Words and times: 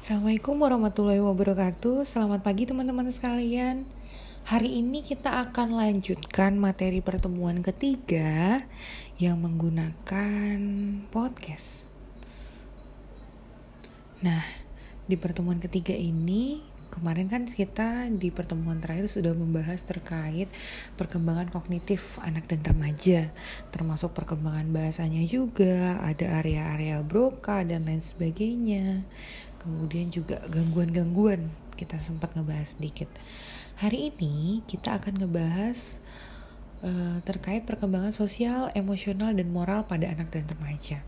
Assalamualaikum 0.00 0.64
warahmatullahi 0.64 1.20
wabarakatuh. 1.20 2.08
Selamat 2.08 2.40
pagi 2.40 2.64
teman-teman 2.64 3.04
sekalian. 3.12 3.84
Hari 4.48 4.80
ini 4.80 5.04
kita 5.04 5.44
akan 5.44 5.76
lanjutkan 5.76 6.56
materi 6.56 7.04
pertemuan 7.04 7.60
ketiga 7.60 8.64
yang 9.20 9.44
menggunakan 9.44 10.56
podcast. 11.12 11.92
Nah, 14.24 14.40
di 15.04 15.20
pertemuan 15.20 15.60
ketiga 15.60 15.92
ini 15.92 16.64
kemarin 16.88 17.28
kan 17.28 17.44
kita 17.44 18.08
di 18.08 18.32
pertemuan 18.32 18.80
terakhir 18.80 19.12
sudah 19.12 19.36
membahas 19.36 19.84
terkait 19.84 20.48
perkembangan 20.96 21.52
kognitif 21.52 22.16
anak 22.24 22.48
dan 22.48 22.64
remaja, 22.64 23.28
termasuk 23.68 24.16
perkembangan 24.16 24.64
bahasanya 24.72 25.20
juga, 25.28 26.00
ada 26.00 26.40
area-area 26.40 27.04
broca 27.04 27.60
dan 27.68 27.84
lain 27.84 28.00
sebagainya. 28.00 29.04
Kemudian 29.60 30.08
juga 30.08 30.40
gangguan-gangguan 30.48 31.52
kita 31.76 32.00
sempat 32.00 32.32
ngebahas 32.36 32.76
sedikit. 32.76 33.08
Hari 33.80 34.12
ini 34.12 34.64
kita 34.68 35.00
akan 35.00 35.24
ngebahas 35.24 36.00
uh, 36.84 37.20
terkait 37.24 37.64
perkembangan 37.64 38.12
sosial, 38.12 38.72
emosional, 38.76 39.32
dan 39.32 39.48
moral 39.52 39.84
pada 39.84 40.08
anak 40.08 40.32
dan 40.32 40.48
remaja. 40.48 41.00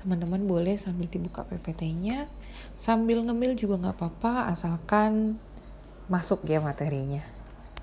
Teman-teman 0.00 0.46
boleh 0.46 0.78
sambil 0.78 1.10
dibuka 1.10 1.42
PPT-nya 1.48 2.30
sambil 2.78 3.26
ngemil 3.26 3.58
juga 3.58 3.74
nggak 3.82 3.96
apa-apa 3.98 4.54
asalkan 4.54 5.42
masuk 6.08 6.46
ya 6.48 6.62
materinya 6.62 7.20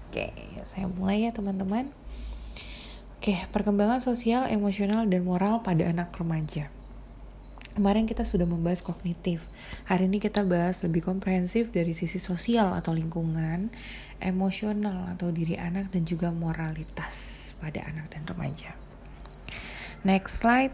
oke 0.10 0.32
saya 0.63 0.88
mulai 0.90 1.27
ya 1.27 1.32
teman-teman 1.35 1.91
oke 3.20 3.35
perkembangan 3.52 3.99
sosial 3.99 4.48
emosional 4.49 5.05
dan 5.05 5.21
moral 5.27 5.62
pada 5.62 5.85
anak 5.85 6.16
remaja 6.16 6.71
Kemarin 7.75 8.07
kita 8.07 8.23
sudah 8.23 8.47
membahas 8.47 8.79
kognitif. 8.79 9.43
Hari 9.84 10.07
ini 10.07 10.23
kita 10.23 10.47
bahas 10.47 10.79
lebih 10.88 11.03
komprehensif 11.03 11.75
dari 11.75 11.91
sisi 11.91 12.23
sosial 12.23 12.71
atau 12.71 12.95
lingkungan, 12.95 13.67
emosional 14.23 15.12
atau 15.12 15.27
diri 15.27 15.59
anak 15.59 15.91
dan 15.91 16.07
juga 16.07 16.32
moralitas 16.32 17.51
pada 17.59 17.84
anak 17.84 18.15
dan 18.15 18.23
remaja. 18.23 18.79
Next 20.07 20.40
slide, 20.40 20.71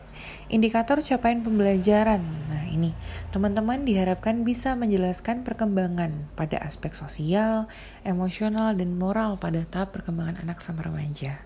indikator 0.52 1.02
capaian 1.02 1.42
pembelajaran. 1.42 2.22
Nah 2.54 2.70
ini, 2.70 2.94
teman-teman 3.34 3.82
diharapkan 3.82 4.46
bisa 4.46 4.78
menjelaskan 4.78 5.42
perkembangan 5.42 6.30
pada 6.38 6.62
aspek 6.62 6.94
sosial, 6.94 7.66
emosional, 8.06 8.78
dan 8.78 8.94
moral 8.94 9.42
pada 9.42 9.66
tahap 9.66 9.98
perkembangan 9.98 10.38
anak 10.46 10.62
sama 10.62 10.86
remaja. 10.86 11.42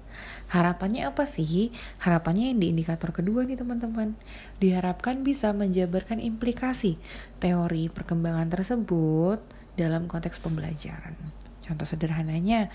Harapannya 0.49 1.09
apa 1.09 1.25
sih? 1.25 1.73
Harapannya 2.01 2.53
yang 2.53 2.59
di 2.61 2.67
indikator 2.73 3.09
kedua 3.09 3.43
nih 3.45 3.57
teman-teman. 3.57 4.13
Diharapkan 4.61 5.25
bisa 5.25 5.51
menjabarkan 5.51 6.21
implikasi 6.21 7.01
teori 7.41 7.89
perkembangan 7.89 8.49
tersebut 8.53 9.41
dalam 9.75 10.05
konteks 10.05 10.39
pembelajaran. 10.39 11.17
Contoh 11.65 11.89
sederhananya, 11.89 12.69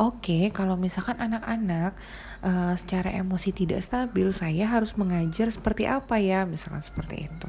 oke 0.00 0.24
okay, 0.24 0.44
kalau 0.48 0.80
misalkan 0.80 1.20
anak-anak 1.20 1.92
uh, 2.40 2.72
secara 2.72 3.12
emosi 3.12 3.52
tidak 3.52 3.84
stabil, 3.84 4.32
saya 4.32 4.64
harus 4.64 4.96
mengajar 4.96 5.52
seperti 5.52 5.84
apa 5.84 6.16
ya, 6.16 6.48
misalkan 6.48 6.80
seperti 6.80 7.28
itu. 7.28 7.48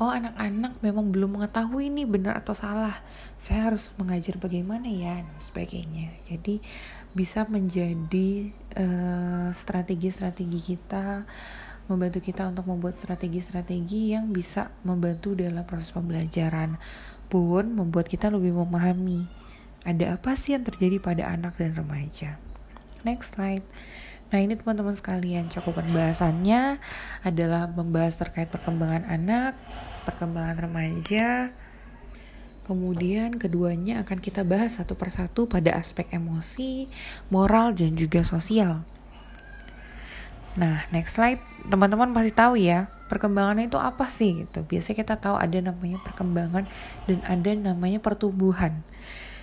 Oh 0.00 0.08
anak-anak 0.08 0.80
memang 0.80 1.12
belum 1.12 1.36
mengetahui 1.36 1.92
ini 1.92 2.08
benar 2.08 2.40
atau 2.40 2.56
salah, 2.56 2.96
saya 3.36 3.70
harus 3.70 3.92
mengajar 4.00 4.40
bagaimana 4.40 4.88
ya 4.88 5.20
dan 5.20 5.36
sebagainya. 5.36 6.16
Jadi 6.24 6.64
bisa 7.12 7.44
menjadi 7.44 8.52
eh, 8.76 9.48
strategi-strategi 9.52 10.60
kita 10.60 11.28
membantu 11.90 12.22
kita 12.22 12.48
untuk 12.48 12.64
membuat 12.70 12.94
strategi-strategi 12.94 14.14
yang 14.14 14.30
bisa 14.30 14.70
membantu 14.86 15.34
dalam 15.34 15.66
proses 15.66 15.90
pembelajaran 15.90 16.78
pun 17.26 17.64
membuat 17.68 18.06
kita 18.06 18.30
lebih 18.30 18.54
memahami 18.54 19.26
ada 19.82 20.14
apa 20.14 20.38
sih 20.38 20.54
yang 20.54 20.62
terjadi 20.62 21.02
pada 21.02 21.26
anak 21.26 21.58
dan 21.58 21.74
remaja. 21.74 22.38
Next 23.02 23.34
slide. 23.34 23.66
Nah 24.30 24.38
ini 24.40 24.56
teman-teman 24.56 24.96
sekalian 24.96 25.50
cakupan 25.50 25.90
bahasannya 25.92 26.80
adalah 27.26 27.68
membahas 27.68 28.16
terkait 28.16 28.48
perkembangan 28.48 29.04
anak, 29.04 29.58
perkembangan 30.08 30.70
remaja, 30.70 31.52
kemudian 32.62 33.36
keduanya 33.36 34.02
akan 34.06 34.18
kita 34.22 34.46
bahas 34.46 34.78
satu 34.78 34.94
persatu 34.94 35.50
pada 35.50 35.74
aspek 35.74 36.06
emosi, 36.14 36.86
moral, 37.28 37.74
dan 37.74 37.98
juga 37.98 38.22
sosial. 38.22 38.86
Nah, 40.52 40.84
next 40.92 41.16
slide, 41.16 41.40
teman-teman 41.66 42.12
pasti 42.12 42.30
tahu 42.30 42.60
ya, 42.60 42.92
perkembangan 43.08 43.60
itu 43.60 43.76
apa 43.76 44.08
sih 44.08 44.44
gitu. 44.44 44.64
Biasanya 44.64 44.96
kita 45.04 45.14
tahu 45.20 45.36
ada 45.36 45.58
namanya 45.60 46.00
perkembangan 46.00 46.64
dan 47.08 47.18
ada 47.24 47.50
namanya 47.52 48.00
pertumbuhan. 48.00 48.84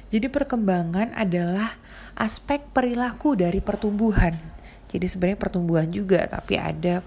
Jadi 0.10 0.26
perkembangan 0.26 1.14
adalah 1.14 1.78
aspek 2.18 2.66
perilaku 2.74 3.38
dari 3.38 3.62
pertumbuhan. 3.62 4.34
Jadi 4.90 5.06
sebenarnya 5.06 5.38
pertumbuhan 5.38 5.88
juga 5.94 6.26
tapi 6.26 6.58
ada 6.58 7.06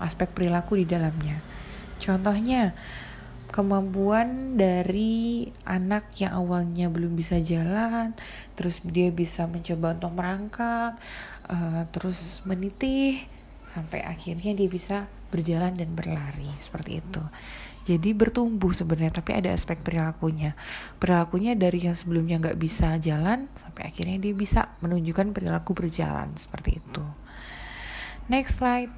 aspek 0.00 0.32
perilaku 0.32 0.80
di 0.80 0.88
dalamnya. 0.88 1.44
Contohnya 2.00 2.72
kemampuan 3.50 4.54
dari 4.54 5.50
anak 5.66 6.14
yang 6.22 6.38
awalnya 6.38 6.86
belum 6.86 7.18
bisa 7.18 7.42
jalan, 7.42 8.14
terus 8.54 8.78
dia 8.86 9.10
bisa 9.10 9.44
mencoba 9.50 9.98
untuk 9.98 10.12
merangkak, 10.14 10.96
uh, 11.50 11.82
terus 11.90 12.40
menitih 12.46 13.26
sampai 13.66 14.02
akhirnya 14.06 14.54
dia 14.54 14.70
bisa 14.70 15.10
berjalan 15.34 15.74
dan 15.74 15.94
berlari 15.94 16.50
seperti 16.62 17.02
itu. 17.02 17.22
Jadi 17.80 18.12
bertumbuh 18.14 18.70
sebenarnya, 18.70 19.18
tapi 19.18 19.34
ada 19.34 19.50
aspek 19.50 19.80
perilakunya. 19.82 20.54
Perilakunya 21.00 21.58
dari 21.58 21.90
yang 21.90 21.96
sebelumnya 21.96 22.38
nggak 22.38 22.60
bisa 22.60 23.00
jalan, 23.02 23.50
sampai 23.66 23.90
akhirnya 23.90 24.20
dia 24.20 24.34
bisa 24.36 24.70
menunjukkan 24.78 25.34
perilaku 25.34 25.74
berjalan 25.74 26.30
seperti 26.38 26.78
itu. 26.78 27.04
Next 28.30 28.62
slide. 28.62 28.94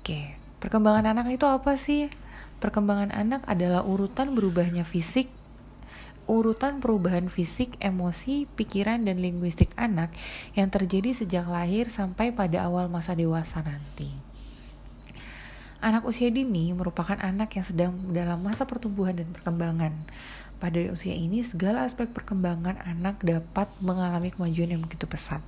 Oke, 0.00 0.38
perkembangan 0.64 1.12
anak 1.12 1.34
itu 1.34 1.44
apa 1.44 1.76
sih? 1.76 2.21
Perkembangan 2.62 3.10
anak 3.10 3.42
adalah 3.50 3.82
urutan 3.82 4.38
berubahnya 4.38 4.86
fisik, 4.86 5.26
urutan 6.30 6.78
perubahan 6.78 7.26
fisik, 7.26 7.74
emosi, 7.82 8.46
pikiran, 8.54 9.02
dan 9.02 9.18
linguistik 9.18 9.74
anak 9.74 10.14
yang 10.54 10.70
terjadi 10.70 11.10
sejak 11.10 11.50
lahir 11.50 11.90
sampai 11.90 12.30
pada 12.30 12.62
awal 12.62 12.86
masa 12.86 13.18
dewasa 13.18 13.66
nanti. 13.66 14.31
Anak 15.82 16.06
usia 16.06 16.30
dini 16.30 16.70
merupakan 16.70 17.18
anak 17.18 17.58
yang 17.58 17.66
sedang 17.66 17.92
dalam 18.14 18.38
masa 18.38 18.70
pertumbuhan 18.70 19.18
dan 19.18 19.26
perkembangan. 19.34 19.90
Pada 20.62 20.78
usia 20.94 21.10
ini, 21.10 21.42
segala 21.42 21.82
aspek 21.82 22.06
perkembangan 22.06 22.78
anak 22.86 23.18
dapat 23.18 23.66
mengalami 23.82 24.30
kemajuan 24.30 24.78
yang 24.78 24.82
begitu 24.86 25.10
pesat. 25.10 25.42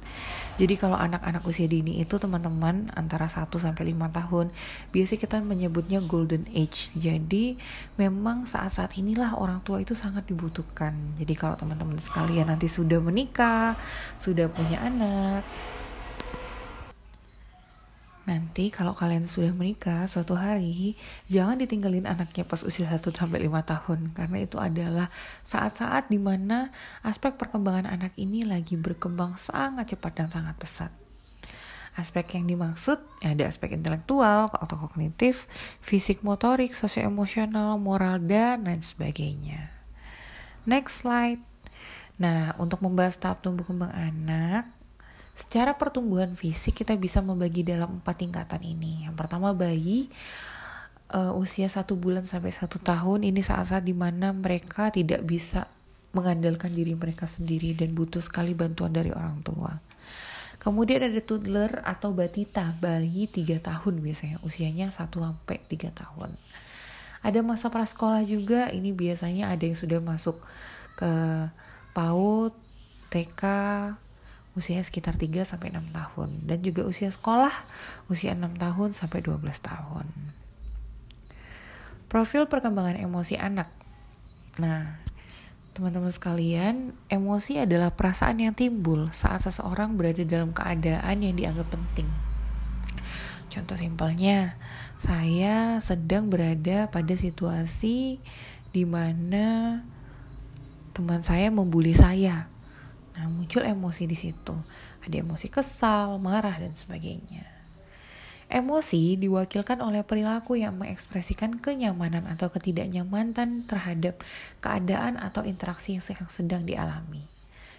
Jadi 0.59 0.75
kalau 0.75 0.99
anak-anak 0.99 1.47
usia 1.47 1.71
dini 1.71 2.03
itu 2.03 2.19
teman-teman 2.19 2.91
antara 2.99 3.31
1 3.31 3.47
sampai 3.63 3.95
5 3.95 4.11
tahun, 4.11 4.51
biasanya 4.91 5.21
kita 5.23 5.39
menyebutnya 5.39 6.03
golden 6.03 6.51
age. 6.51 6.91
Jadi 6.99 7.55
memang 7.95 8.43
saat-saat 8.43 8.91
inilah 8.99 9.39
orang 9.39 9.63
tua 9.63 9.79
itu 9.79 9.95
sangat 9.95 10.27
dibutuhkan. 10.27 11.15
Jadi 11.15 11.39
kalau 11.39 11.55
teman-teman 11.55 11.95
sekalian 12.03 12.51
nanti 12.51 12.67
sudah 12.67 12.99
menikah, 12.99 13.79
sudah 14.19 14.51
punya 14.51 14.83
anak, 14.83 15.47
Nanti 18.25 18.73
kalau 18.73 18.97
kalian 18.97 19.29
sudah 19.29 19.53
menikah 19.53 20.09
suatu 20.09 20.33
hari, 20.33 20.97
jangan 21.29 21.61
ditinggalin 21.61 22.09
anaknya 22.09 22.49
pas 22.49 22.65
usia 22.65 22.89
1 22.89 23.05
sampai 23.13 23.45
5 23.45 23.61
tahun 23.69 24.01
karena 24.17 24.39
itu 24.41 24.57
adalah 24.57 25.13
saat-saat 25.45 26.09
di 26.09 26.17
mana 26.17 26.73
aspek 27.05 27.37
perkembangan 27.37 27.85
anak 27.85 28.17
ini 28.17 28.49
lagi 28.49 28.81
berkembang 28.81 29.37
sangat 29.37 29.93
cepat 29.93 30.13
dan 30.25 30.29
sangat 30.33 30.57
pesat. 30.57 30.93
Aspek 31.95 32.41
yang 32.41 32.49
dimaksud 32.49 32.99
ya 33.21 33.37
ada 33.37 33.45
aspek 33.45 33.77
intelektual 33.77 34.49
atau 34.51 34.77
kognitif, 34.81 35.45
fisik 35.85 36.25
motorik, 36.25 36.73
sosioemosional, 36.73 37.77
moral 37.77 38.19
dan 38.25 38.65
lain 38.65 38.81
sebagainya. 38.81 39.69
Next 40.65 41.05
slide. 41.05 41.45
Nah, 42.17 42.57
untuk 42.57 42.81
membahas 42.81 43.21
tahap 43.21 43.45
tumbuh 43.45 43.69
kembang 43.69 43.93
anak, 43.93 44.65
Secara 45.35 45.75
pertumbuhan 45.75 46.39
fisik 46.39 46.87
kita 46.87 46.95
bisa 46.95 47.19
membagi 47.19 47.67
dalam 47.67 47.99
empat 47.99 48.23
tingkatan 48.23 48.63
ini. 48.63 49.03
Yang 49.03 49.15
pertama 49.19 49.51
bayi 49.51 50.07
uh, 51.11 51.35
usia 51.35 51.67
satu 51.67 51.99
bulan 51.99 52.23
sampai 52.23 52.55
satu 52.55 52.79
tahun 52.79 53.27
ini 53.27 53.43
saat-saat 53.43 53.83
di 53.83 53.93
mana 53.95 54.31
mereka 54.31 54.95
tidak 54.95 55.27
bisa 55.27 55.67
mengandalkan 56.15 56.71
diri 56.71 56.95
mereka 56.95 57.27
sendiri 57.27 57.75
dan 57.75 57.93
butuh 57.93 58.23
sekali 58.23 58.55
bantuan 58.55 58.95
dari 58.95 59.11
orang 59.11 59.43
tua. 59.43 59.75
Kemudian 60.63 61.03
ada 61.03 61.21
toddler 61.21 61.83
atau 61.83 62.15
batita, 62.15 62.73
bayi 62.79 63.27
3 63.27 63.59
tahun 63.61 64.01
biasanya, 64.01 64.39
usianya 64.47 64.89
1 64.95 65.11
sampai 65.11 65.59
3 65.67 65.91
tahun. 65.93 66.31
Ada 67.21 67.43
masa 67.43 67.69
prasekolah 67.69 68.23
juga, 68.25 68.71
ini 68.71 68.95
biasanya 68.95 69.51
ada 69.51 69.61
yang 69.67 69.77
sudah 69.77 69.99
masuk 69.99 70.39
ke 70.95 71.11
PAUD, 71.93 72.55
TK, 73.11 73.43
usia 74.55 74.79
sekitar 74.83 75.19
3 75.19 75.43
sampai 75.43 75.75
6 75.75 75.91
tahun 75.91 76.31
dan 76.47 76.59
juga 76.63 76.87
usia 76.87 77.11
sekolah 77.11 77.53
usia 78.07 78.39
6 78.39 78.55
tahun 78.55 78.91
sampai 78.95 79.21
12 79.23 79.43
tahun. 79.59 80.07
Profil 82.07 82.47
perkembangan 82.47 82.95
emosi 83.03 83.35
anak. 83.35 83.67
Nah, 84.63 85.03
teman-teman 85.75 86.15
sekalian, 86.15 86.95
emosi 87.11 87.59
adalah 87.59 87.91
perasaan 87.91 88.39
yang 88.39 88.55
timbul 88.55 89.11
saat 89.11 89.43
seseorang 89.43 89.99
berada 89.99 90.23
dalam 90.23 90.55
keadaan 90.55 91.27
yang 91.27 91.35
dianggap 91.35 91.67
penting. 91.75 92.07
Contoh 93.51 93.75
simpelnya, 93.75 94.55
saya 95.03 95.83
sedang 95.83 96.31
berada 96.31 96.87
pada 96.87 97.15
situasi 97.19 98.23
di 98.71 98.83
mana 98.87 99.83
teman 100.95 101.27
saya 101.27 101.51
membuli 101.51 101.99
saya. 101.99 102.47
Nah, 103.15 103.31
muncul 103.31 103.63
emosi 103.63 104.11
di 104.11 104.19
situ. 104.19 104.55
Ada 105.07 105.23
emosi 105.23 105.47
kesal, 105.47 106.19
marah, 106.19 106.59
dan 106.59 106.75
sebagainya. 106.75 107.47
Emosi 108.51 109.17
diwakilkan 109.17 109.81
oleh 109.81 110.05
perilaku 110.05 110.61
yang 110.61 110.77
mengekspresikan 110.77 111.59
kenyamanan 111.59 112.29
atau 112.29 112.53
ketidaknyamanan 112.53 113.65
terhadap 113.65 114.21
keadaan 114.61 115.17
atau 115.17 115.43
interaksi 115.47 115.97
yang 115.97 116.05
sedang 116.29 116.63
dialami. 116.69 117.25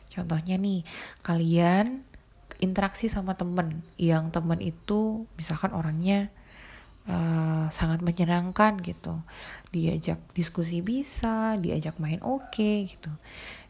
Contohnya 0.10 0.58
nih, 0.58 0.82
kalian 1.22 2.02
interaksi 2.64 3.12
sama 3.12 3.36
temen 3.36 3.84
yang 4.00 4.32
temen 4.32 4.64
itu 4.64 5.28
misalkan 5.36 5.76
orangnya 5.76 6.32
uh, 7.10 7.68
sangat 7.70 8.02
menyenangkan 8.02 8.78
gitu. 8.82 9.22
Diajak 9.70 10.22
diskusi 10.34 10.82
bisa 10.82 11.58
diajak 11.58 11.98
main 12.02 12.22
oke 12.22 12.52
okay, 12.54 12.90
gitu. 12.90 13.12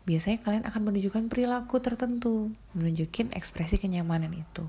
Biasanya 0.06 0.38
kalian 0.46 0.66
akan 0.70 0.82
menunjukkan 0.92 1.24
perilaku 1.28 1.82
tertentu 1.82 2.54
menunjukin 2.78 3.34
ekspresi 3.34 3.82
kenyamanan 3.82 4.32
itu. 4.32 4.66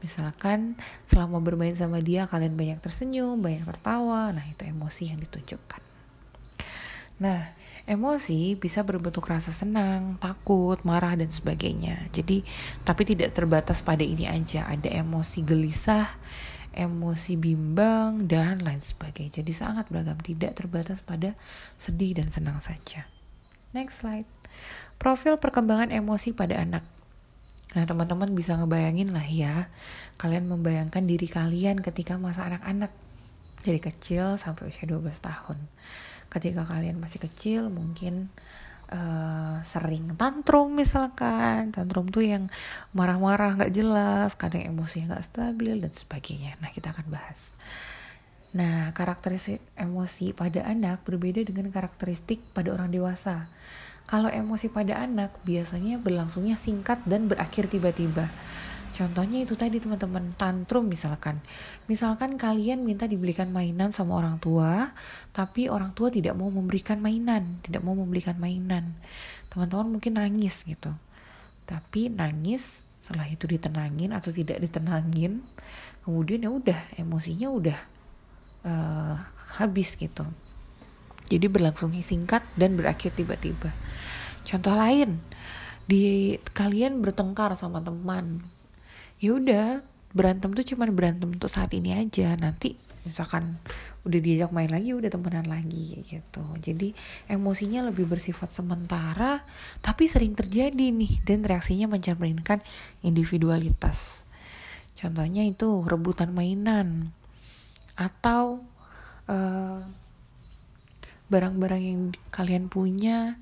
Misalkan 0.00 0.80
selama 1.04 1.44
bermain 1.44 1.76
sama 1.76 2.00
dia 2.00 2.24
kalian 2.24 2.56
banyak 2.56 2.80
tersenyum 2.80 3.36
banyak 3.36 3.68
tertawa 3.68 4.32
nah 4.32 4.44
itu 4.48 4.64
emosi 4.64 5.12
yang 5.12 5.20
ditunjukkan. 5.20 5.82
Nah 7.20 7.52
emosi 7.84 8.54
bisa 8.54 8.86
berbentuk 8.86 9.26
rasa 9.26 9.50
senang 9.52 10.16
takut 10.22 10.80
marah 10.86 11.18
dan 11.18 11.28
sebagainya. 11.28 12.08
Jadi 12.14 12.46
tapi 12.86 13.02
tidak 13.04 13.36
terbatas 13.36 13.84
pada 13.84 14.06
ini 14.06 14.24
aja. 14.24 14.64
Ada 14.70 15.02
emosi 15.04 15.44
gelisah 15.44 16.08
emosi 16.74 17.34
bimbang 17.38 18.30
dan 18.30 18.62
lain 18.62 18.82
sebagainya 18.82 19.42
jadi 19.42 19.52
sangat 19.52 19.90
beragam 19.90 20.18
tidak 20.22 20.54
terbatas 20.58 21.02
pada 21.02 21.34
sedih 21.76 22.18
dan 22.18 22.30
senang 22.30 22.58
saja 22.62 23.06
next 23.74 24.02
slide 24.02 24.28
Profil 25.00 25.40
perkembangan 25.40 25.88
emosi 25.96 26.36
pada 26.36 26.60
anak. 26.60 26.84
Nah, 27.72 27.86
teman-teman 27.86 28.34
bisa 28.36 28.58
ngebayangin 28.58 29.14
lah 29.14 29.24
ya, 29.24 29.70
kalian 30.20 30.50
membayangkan 30.50 31.06
diri 31.06 31.24
kalian 31.30 31.80
ketika 31.80 32.18
masa 32.18 32.50
anak-anak 32.50 32.92
dari 33.62 33.80
kecil 33.80 34.36
sampai 34.36 34.68
usia 34.68 34.84
12 34.84 35.08
tahun. 35.22 35.58
Ketika 36.28 36.66
kalian 36.66 36.98
masih 36.98 37.22
kecil, 37.22 37.72
mungkin 37.72 38.28
uh, 38.90 39.62
sering 39.62 40.12
tantrum 40.18 40.74
misalkan, 40.74 41.70
tantrum 41.70 42.10
tuh 42.10 42.26
yang 42.26 42.50
marah-marah 42.92 43.56
nggak 43.56 43.72
jelas, 43.72 44.34
kadang 44.34 44.66
emosi 44.66 45.06
nggak 45.06 45.24
stabil 45.24 45.78
dan 45.78 45.92
sebagainya. 45.94 46.58
Nah, 46.58 46.68
kita 46.74 46.92
akan 46.92 47.06
bahas. 47.08 47.54
Nah, 48.50 48.90
karakteristik 48.90 49.62
emosi 49.78 50.34
pada 50.34 50.66
anak 50.66 51.06
berbeda 51.06 51.46
dengan 51.46 51.70
karakteristik 51.70 52.42
pada 52.50 52.74
orang 52.74 52.90
dewasa. 52.90 53.46
Kalau 54.10 54.26
emosi 54.26 54.66
pada 54.66 54.98
anak 55.06 55.38
biasanya 55.46 56.02
berlangsungnya 56.02 56.58
singkat 56.58 56.98
dan 57.06 57.30
berakhir 57.30 57.70
tiba-tiba. 57.70 58.26
Contohnya 59.00 59.40
itu 59.40 59.56
tadi 59.56 59.80
teman-teman 59.80 60.36
tantrum 60.36 60.84
misalkan. 60.84 61.40
Misalkan 61.88 62.36
kalian 62.36 62.84
minta 62.84 63.08
dibelikan 63.08 63.48
mainan 63.48 63.96
sama 63.96 64.20
orang 64.20 64.36
tua, 64.36 64.92
tapi 65.32 65.72
orang 65.72 65.96
tua 65.96 66.12
tidak 66.12 66.36
mau 66.36 66.52
memberikan 66.52 67.00
mainan, 67.00 67.64
tidak 67.64 67.80
mau 67.80 67.96
memberikan 67.96 68.36
mainan. 68.36 68.92
Teman-teman 69.48 69.96
mungkin 69.96 70.20
nangis 70.20 70.68
gitu. 70.68 70.92
Tapi 71.64 72.12
nangis 72.12 72.84
setelah 73.00 73.24
itu 73.24 73.48
ditenangin 73.48 74.12
atau 74.12 74.28
tidak 74.28 74.60
ditenangin, 74.60 75.40
kemudian 76.04 76.44
ya 76.44 76.52
udah 76.52 76.80
emosinya 77.00 77.48
udah 77.48 77.78
uh, 78.68 79.16
habis 79.56 79.96
gitu. 79.96 80.28
Jadi 81.32 81.48
berlangsungnya 81.48 82.04
singkat 82.04 82.44
dan 82.52 82.76
berakhir 82.76 83.16
tiba-tiba. 83.16 83.72
Contoh 84.44 84.76
lain, 84.76 85.24
di 85.88 86.36
kalian 86.52 87.00
bertengkar 87.00 87.56
sama 87.56 87.80
teman. 87.80 88.59
Ya 89.20 89.36
udah, 89.36 89.84
berantem 90.16 90.50
tuh 90.56 90.64
cuma 90.64 90.88
berantem 90.88 91.28
untuk 91.28 91.52
saat 91.52 91.70
ini 91.76 91.92
aja. 91.92 92.34
Nanti 92.40 92.74
misalkan 93.04 93.56
udah 94.04 94.20
diajak 94.20 94.48
main 94.52 94.68
lagi 94.68 94.96
udah 94.96 95.12
temenan 95.12 95.44
lagi 95.44 96.00
gitu. 96.04 96.44
Jadi 96.60 96.96
emosinya 97.28 97.84
lebih 97.88 98.08
bersifat 98.08 98.52
sementara 98.52 99.44
tapi 99.84 100.08
sering 100.08 100.32
terjadi 100.32 100.88
nih 100.92 101.20
dan 101.24 101.44
reaksinya 101.44 101.88
mencerminkan 101.88 102.64
individualitas. 103.04 104.24
Contohnya 104.96 105.44
itu 105.44 105.84
rebutan 105.84 106.32
mainan 106.32 107.12
atau 107.96 108.64
uh, 109.28 109.80
barang-barang 111.28 111.82
yang 111.84 112.00
kalian 112.32 112.72
punya 112.72 113.36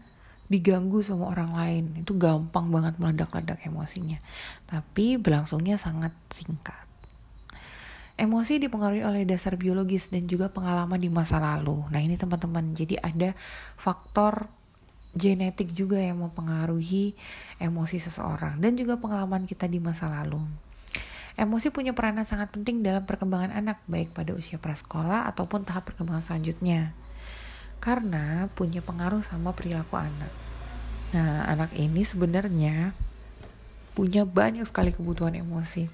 diganggu 0.48 1.04
sama 1.04 1.28
orang 1.30 1.52
lain. 1.54 1.84
Itu 2.02 2.16
gampang 2.16 2.72
banget 2.72 2.96
meledak-ledak 2.96 3.60
emosinya. 3.62 4.18
Tapi 4.64 5.20
berlangsungnya 5.20 5.76
sangat 5.76 6.12
singkat. 6.32 6.88
Emosi 8.18 8.58
dipengaruhi 8.58 9.06
oleh 9.06 9.22
dasar 9.22 9.54
biologis 9.54 10.10
dan 10.10 10.26
juga 10.26 10.50
pengalaman 10.50 10.98
di 10.98 11.06
masa 11.06 11.38
lalu. 11.38 11.86
Nah 11.94 12.02
ini 12.02 12.18
teman-teman 12.18 12.74
jadi 12.74 12.98
ada 12.98 13.30
faktor 13.78 14.50
genetik 15.14 15.70
juga 15.70 16.02
yang 16.02 16.18
mempengaruhi 16.26 17.14
emosi 17.62 18.02
seseorang 18.02 18.58
dan 18.58 18.74
juga 18.74 18.98
pengalaman 18.98 19.46
kita 19.46 19.70
di 19.70 19.78
masa 19.78 20.10
lalu. 20.10 20.42
Emosi 21.38 21.70
punya 21.70 21.94
peranan 21.94 22.26
sangat 22.26 22.50
penting 22.50 22.82
dalam 22.82 23.06
perkembangan 23.06 23.54
anak, 23.54 23.78
baik 23.86 24.10
pada 24.10 24.34
usia 24.34 24.58
prasekolah 24.58 25.30
ataupun 25.30 25.62
tahap 25.62 25.86
perkembangan 25.86 26.34
selanjutnya 26.34 26.90
karena 27.78 28.50
punya 28.58 28.82
pengaruh 28.82 29.22
sama 29.22 29.54
perilaku 29.54 29.94
anak. 29.94 30.30
Nah, 31.14 31.46
anak 31.48 31.72
ini 31.78 32.04
sebenarnya 32.04 32.92
punya 33.94 34.26
banyak 34.28 34.66
sekali 34.66 34.92
kebutuhan 34.92 35.38
emosi. 35.38 35.88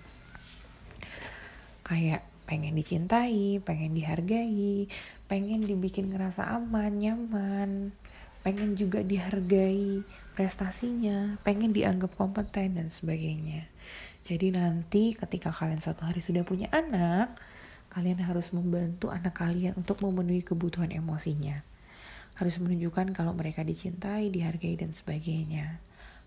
Kayak 1.85 2.25
pengen 2.49 2.75
dicintai, 2.75 3.61
pengen 3.63 3.93
dihargai, 3.95 4.89
pengen 5.29 5.61
dibikin 5.63 6.13
ngerasa 6.13 6.49
aman, 6.57 6.99
nyaman, 6.99 7.93
pengen 8.41 8.75
juga 8.75 9.05
dihargai 9.05 10.03
prestasinya, 10.35 11.37
pengen 11.45 11.71
dianggap 11.77 12.17
kompeten 12.17 12.81
dan 12.81 12.89
sebagainya. 12.89 13.69
Jadi 14.25 14.57
nanti 14.57 15.13
ketika 15.13 15.53
kalian 15.53 15.85
suatu 15.85 16.09
hari 16.09 16.25
sudah 16.25 16.49
punya 16.49 16.73
anak, 16.73 17.37
kalian 17.93 18.25
harus 18.25 18.51
membantu 18.57 19.13
anak 19.13 19.37
kalian 19.37 19.77
untuk 19.77 20.01
memenuhi 20.01 20.41
kebutuhan 20.41 20.91
emosinya 20.91 21.63
harus 22.35 22.59
menunjukkan 22.59 23.15
kalau 23.15 23.31
mereka 23.31 23.63
dicintai, 23.63 24.31
dihargai, 24.31 24.75
dan 24.75 24.91
sebagainya. 24.91 25.79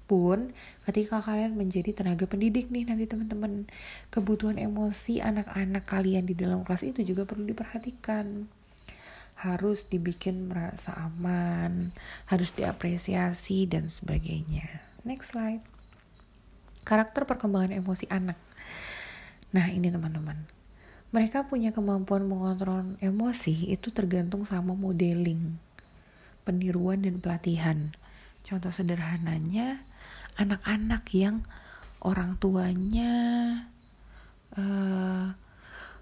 Pun 0.08 0.56
ketika 0.88 1.20
kalian 1.20 1.60
menjadi 1.60 1.92
tenaga 1.92 2.24
pendidik 2.24 2.72
nih 2.72 2.88
nanti 2.88 3.04
teman-teman, 3.12 3.68
kebutuhan 4.08 4.56
emosi 4.56 5.20
anak-anak 5.20 5.84
kalian 5.84 6.24
di 6.24 6.32
dalam 6.32 6.64
kelas 6.64 6.88
itu 6.88 7.04
juga 7.04 7.28
perlu 7.28 7.44
diperhatikan. 7.44 8.48
Harus 9.38 9.86
dibikin 9.86 10.48
merasa 10.48 10.96
aman, 10.96 11.92
harus 12.32 12.56
diapresiasi, 12.56 13.68
dan 13.68 13.92
sebagainya. 13.92 14.82
Next 15.04 15.36
slide. 15.36 15.62
Karakter 16.88 17.28
perkembangan 17.28 17.76
emosi 17.76 18.08
anak. 18.08 18.40
Nah 19.52 19.68
ini 19.68 19.92
teman-teman, 19.92 20.40
mereka 21.12 21.44
punya 21.44 21.76
kemampuan 21.76 22.24
mengontrol 22.24 22.96
emosi 23.04 23.76
itu 23.76 23.92
tergantung 23.92 24.48
sama 24.48 24.72
modeling 24.72 25.67
peniruan 26.48 27.04
dan 27.04 27.20
pelatihan. 27.20 27.92
Contoh 28.48 28.72
sederhananya, 28.72 29.84
anak-anak 30.40 31.04
yang 31.12 31.44
orang 32.00 32.40
tuanya 32.40 33.12
uh, 34.56 35.36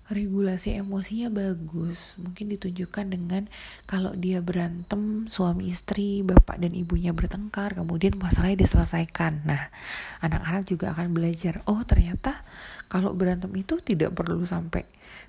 regulasi 0.05 0.77
emosinya 0.77 1.33
bagus. 1.33 2.13
Mungkin 2.21 2.53
ditunjukkan 2.53 3.09
dengan 3.09 3.49
kalau 3.89 4.13
dia 4.13 4.37
berantem 4.45 5.25
suami 5.25 5.73
istri 5.73 6.21
bapak 6.21 6.61
dan 6.61 6.77
ibunya 6.77 7.09
bertengkar 7.09 7.73
kemudian 7.73 8.13
masalahnya 8.21 8.61
diselesaikan. 8.61 9.41
Nah 9.49 9.73
anak-anak 10.21 10.69
juga 10.69 10.93
akan 10.93 11.09
belajar 11.17 11.65
oh 11.65 11.81
ternyata 11.81 12.45
kalau 12.85 13.17
berantem 13.17 13.49
itu 13.57 13.81
tidak 13.81 14.13
perlu 14.13 14.45
sampai 14.45 14.85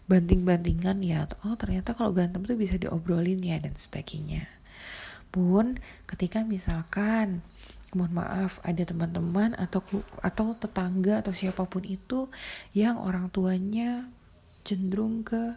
banting-bantingan 0.07 1.03
ya 1.03 1.27
oh 1.43 1.59
ternyata 1.59 1.97
kalau 1.97 2.15
berantem 2.15 2.45
itu 2.47 2.55
bisa 2.55 2.75
diobrolin 2.79 3.43
ya 3.43 3.59
dan 3.59 3.75
sebagainya 3.75 4.47
pun 5.31 5.77
ketika 6.09 6.43
misalkan 6.47 7.45
mohon 7.97 8.13
maaf 8.13 8.61
ada 8.61 8.85
teman-teman 8.85 9.57
atau 9.57 9.81
atau 10.21 10.53
tetangga 10.59 11.25
atau 11.25 11.33
siapa 11.33 11.65
pun 11.65 11.83
itu 11.87 12.29
yang 12.77 13.01
orang 13.01 13.33
tuanya 13.33 14.05
cenderung 14.67 15.25
ke 15.25 15.55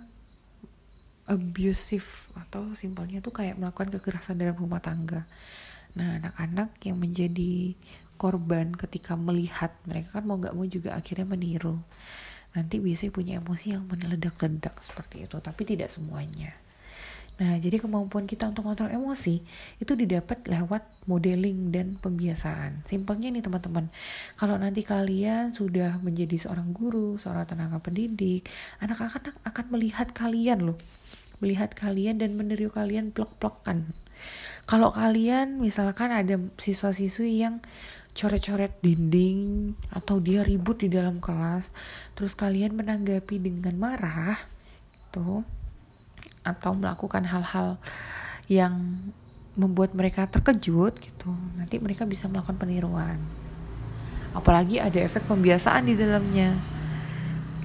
abusive 1.29 2.07
atau 2.33 2.73
simpelnya 2.73 3.21
tuh 3.21 3.33
kayak 3.33 3.61
melakukan 3.61 3.93
kekerasan 3.93 4.41
dalam 4.41 4.57
rumah 4.57 4.81
tangga. 4.81 5.29
Nah, 5.93 6.17
anak-anak 6.17 6.73
yang 6.81 6.97
menjadi 6.97 7.77
korban 8.17 8.73
ketika 8.73 9.13
melihat 9.13 9.73
mereka 9.85 10.19
kan 10.19 10.25
mau 10.25 10.41
nggak 10.41 10.57
mau 10.57 10.65
juga 10.65 10.97
akhirnya 10.97 11.29
meniru. 11.29 11.77
Nanti 12.57 12.81
biasanya 12.81 13.13
punya 13.13 13.33
emosi 13.37 13.77
yang 13.77 13.85
meledak-ledak 13.85 14.81
seperti 14.81 15.29
itu, 15.29 15.37
tapi 15.37 15.61
tidak 15.69 15.93
semuanya. 15.93 16.57
Nah, 17.39 17.55
jadi 17.55 17.79
kemampuan 17.79 18.27
kita 18.27 18.51
untuk 18.51 18.67
kontrol 18.67 18.91
emosi 18.91 19.39
itu 19.79 19.93
didapat 19.95 20.43
lewat 20.51 20.83
modeling 21.07 21.71
dan 21.71 21.95
pembiasaan. 21.95 22.83
Simpelnya 22.83 23.31
nih 23.31 23.39
teman-teman, 23.39 23.87
kalau 24.35 24.59
nanti 24.59 24.83
kalian 24.83 25.55
sudah 25.55 26.03
menjadi 26.03 26.35
seorang 26.35 26.75
guru, 26.75 27.15
seorang 27.15 27.47
tenaga 27.47 27.79
pendidik, 27.79 28.43
anak-anak 28.83 29.39
akan 29.47 29.65
melihat 29.71 30.11
kalian 30.11 30.67
loh, 30.67 30.77
melihat 31.39 31.71
kalian 31.71 32.19
dan 32.19 32.35
meniru 32.35 32.67
kalian 32.67 33.15
plek-plekan. 33.15 33.87
Kalau 34.67 34.91
kalian 34.91 35.63
misalkan 35.63 36.11
ada 36.11 36.35
siswa-siswi 36.59 37.39
yang 37.39 37.63
coret-coret 38.11 38.75
dinding 38.83 39.71
atau 39.95 40.19
dia 40.19 40.43
ribut 40.43 40.83
di 40.83 40.91
dalam 40.91 41.23
kelas, 41.23 41.71
terus 42.19 42.35
kalian 42.35 42.75
menanggapi 42.75 43.39
dengan 43.39 43.79
marah, 43.79 44.35
tuh 45.15 45.47
atau 46.43 46.71
melakukan 46.75 47.25
hal-hal 47.27 47.77
yang 48.49 48.97
membuat 49.59 49.91
mereka 49.93 50.25
terkejut 50.25 50.97
gitu 51.01 51.31
nanti 51.59 51.77
mereka 51.77 52.07
bisa 52.07 52.25
melakukan 52.31 52.55
peniruan 52.55 53.19
apalagi 54.31 54.77
ada 54.79 55.01
efek 55.01 55.25
pembiasaan 55.25 55.89
di 55.89 55.95
dalamnya 55.97 56.55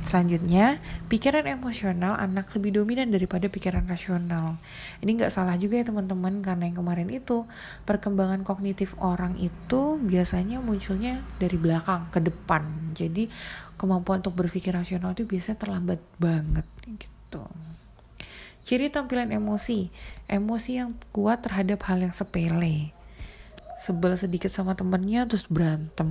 Selanjutnya, 0.04 0.84
pikiran 1.08 1.48
emosional 1.48 2.20
anak 2.20 2.52
lebih 2.52 2.76
dominan 2.76 3.08
daripada 3.08 3.48
pikiran 3.48 3.88
rasional. 3.88 4.60
Ini 5.00 5.10
nggak 5.16 5.32
salah 5.32 5.56
juga 5.56 5.80
ya 5.80 5.88
teman-teman, 5.88 6.44
karena 6.44 6.68
yang 6.68 6.76
kemarin 6.76 7.08
itu 7.08 7.48
perkembangan 7.88 8.44
kognitif 8.44 8.92
orang 9.00 9.32
itu 9.40 9.96
biasanya 9.96 10.60
munculnya 10.60 11.24
dari 11.40 11.56
belakang 11.56 12.12
ke 12.12 12.20
depan. 12.20 12.92
Jadi 12.92 13.32
kemampuan 13.80 14.20
untuk 14.20 14.36
berpikir 14.36 14.76
rasional 14.76 15.16
itu 15.16 15.24
biasanya 15.24 15.56
terlambat 15.56 16.00
banget 16.20 16.68
gitu. 16.84 17.48
Ciri 18.64 18.88
tampilan 18.88 19.28
emosi, 19.28 19.92
emosi 20.24 20.80
yang 20.80 20.96
kuat 21.12 21.44
terhadap 21.44 21.84
hal 21.84 22.00
yang 22.00 22.16
sepele. 22.16 22.96
Sebel 23.76 24.16
sedikit 24.16 24.48
sama 24.48 24.72
temennya 24.72 25.28
terus 25.28 25.44
berantem. 25.44 26.08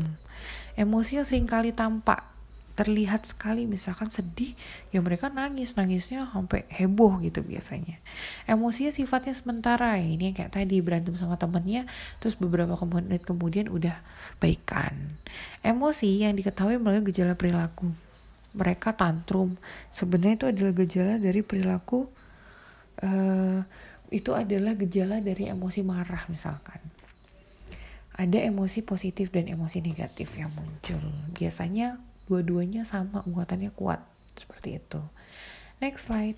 Emosi 0.78 1.18
yang 1.18 1.26
sering 1.26 1.50
kali 1.50 1.74
tampak 1.74 2.34
terlihat 2.74 3.30
sekali 3.30 3.70
misalkan 3.70 4.10
sedih 4.10 4.58
ya 4.90 5.02
mereka 5.02 5.34
nangis. 5.34 5.74
Nangisnya 5.74 6.30
sampai 6.30 6.66
heboh 6.70 7.22
gitu 7.26 7.42
biasanya. 7.42 7.98
Emosinya 8.46 8.94
sifatnya 8.94 9.34
sementara. 9.34 9.98
Ini 9.98 10.34
kayak 10.38 10.54
tadi 10.54 10.78
berantem 10.82 11.18
sama 11.18 11.38
temennya 11.42 11.90
terus 12.22 12.38
beberapa 12.38 12.78
menit 12.86 13.26
kemudian 13.26 13.70
udah 13.70 13.98
baikan. 14.38 15.18
Emosi 15.66 16.22
yang 16.22 16.38
diketahui 16.38 16.78
melalui 16.78 17.06
gejala 17.10 17.34
perilaku. 17.34 17.90
Mereka 18.54 18.94
tantrum. 18.94 19.58
Sebenarnya 19.90 20.36
itu 20.38 20.46
adalah 20.54 20.74
gejala 20.78 21.14
dari 21.18 21.42
perilaku 21.42 22.06
uh, 23.02 23.66
itu 24.14 24.30
adalah 24.36 24.78
gejala 24.78 25.18
dari 25.24 25.50
emosi 25.50 25.82
marah 25.82 26.30
misalkan. 26.30 26.78
Ada 28.14 28.46
emosi 28.46 28.86
positif 28.86 29.34
dan 29.34 29.50
emosi 29.50 29.82
negatif 29.82 30.38
yang 30.38 30.54
muncul. 30.54 31.02
Biasanya 31.34 31.98
dua-duanya 32.30 32.86
sama 32.86 33.26
muatannya 33.26 33.74
kuat. 33.74 34.06
Seperti 34.38 34.78
itu. 34.78 35.02
Next 35.82 36.14
slide 36.14 36.38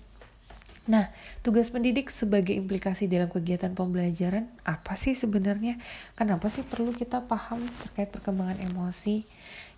Nah, 0.86 1.10
tugas 1.42 1.66
pendidik 1.74 2.14
sebagai 2.14 2.54
implikasi 2.54 3.10
dalam 3.10 3.26
kegiatan 3.26 3.74
pembelajaran 3.74 4.46
apa 4.62 4.94
sih 4.94 5.18
sebenarnya? 5.18 5.82
Kenapa 6.14 6.46
sih 6.46 6.62
perlu 6.62 6.94
kita 6.94 7.26
paham 7.26 7.58
terkait 7.82 8.14
perkembangan 8.14 8.62
emosi? 8.62 9.26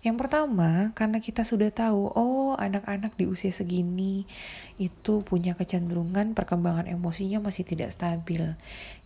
Yang 0.05 0.15
pertama, 0.21 0.93
karena 0.93 1.17
kita 1.17 1.41
sudah 1.41 1.73
tahu, 1.73 2.13
oh 2.13 2.53
anak-anak 2.61 3.17
di 3.17 3.25
usia 3.25 3.49
segini 3.49 4.29
itu 4.77 5.25
punya 5.25 5.57
kecenderungan 5.57 6.37
perkembangan 6.37 6.85
emosinya 6.85 7.41
masih 7.41 7.65
tidak 7.65 7.89
stabil. 7.89 8.53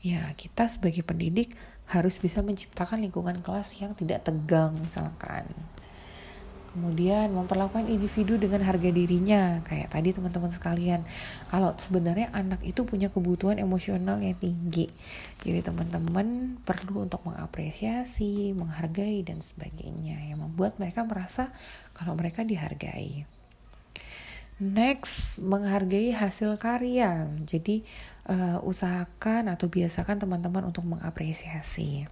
Ya, 0.04 0.36
kita 0.36 0.68
sebagai 0.68 1.08
pendidik 1.08 1.56
harus 1.88 2.20
bisa 2.20 2.44
menciptakan 2.44 3.00
lingkungan 3.00 3.40
kelas 3.40 3.80
yang 3.80 3.96
tidak 3.96 4.28
tegang 4.28 4.76
misalkan 4.76 5.48
kemudian 6.74 7.30
memperlakukan 7.32 7.86
individu 7.86 8.36
dengan 8.42 8.66
harga 8.66 8.90
dirinya 8.90 9.62
kayak 9.62 9.94
tadi 9.94 10.10
teman-teman 10.10 10.50
sekalian. 10.50 11.06
Kalau 11.48 11.78
sebenarnya 11.78 12.34
anak 12.34 12.66
itu 12.66 12.82
punya 12.84 13.14
kebutuhan 13.14 13.62
emosional 13.62 14.18
yang 14.20 14.34
tinggi. 14.36 14.90
Jadi 15.46 15.62
teman-teman 15.62 16.58
perlu 16.66 17.06
untuk 17.06 17.22
mengapresiasi 17.30 18.58
menghargai 18.58 19.22
dan 19.22 19.40
sebagainya. 19.40 20.18
Yang 20.34 20.50
membuat 20.50 20.82
mereka 20.82 21.06
merasa 21.06 21.54
kalau 21.94 22.18
mereka 22.18 22.42
dihargai. 22.42 23.30
Next 24.58 25.38
menghargai 25.38 26.12
hasil 26.18 26.58
karya. 26.58 27.30
Jadi 27.46 27.86
uh, 28.28 28.58
usahakan 28.66 29.54
atau 29.54 29.70
biasakan 29.70 30.18
teman-teman 30.18 30.66
untuk 30.74 30.84
mengapresiasi 30.90 32.10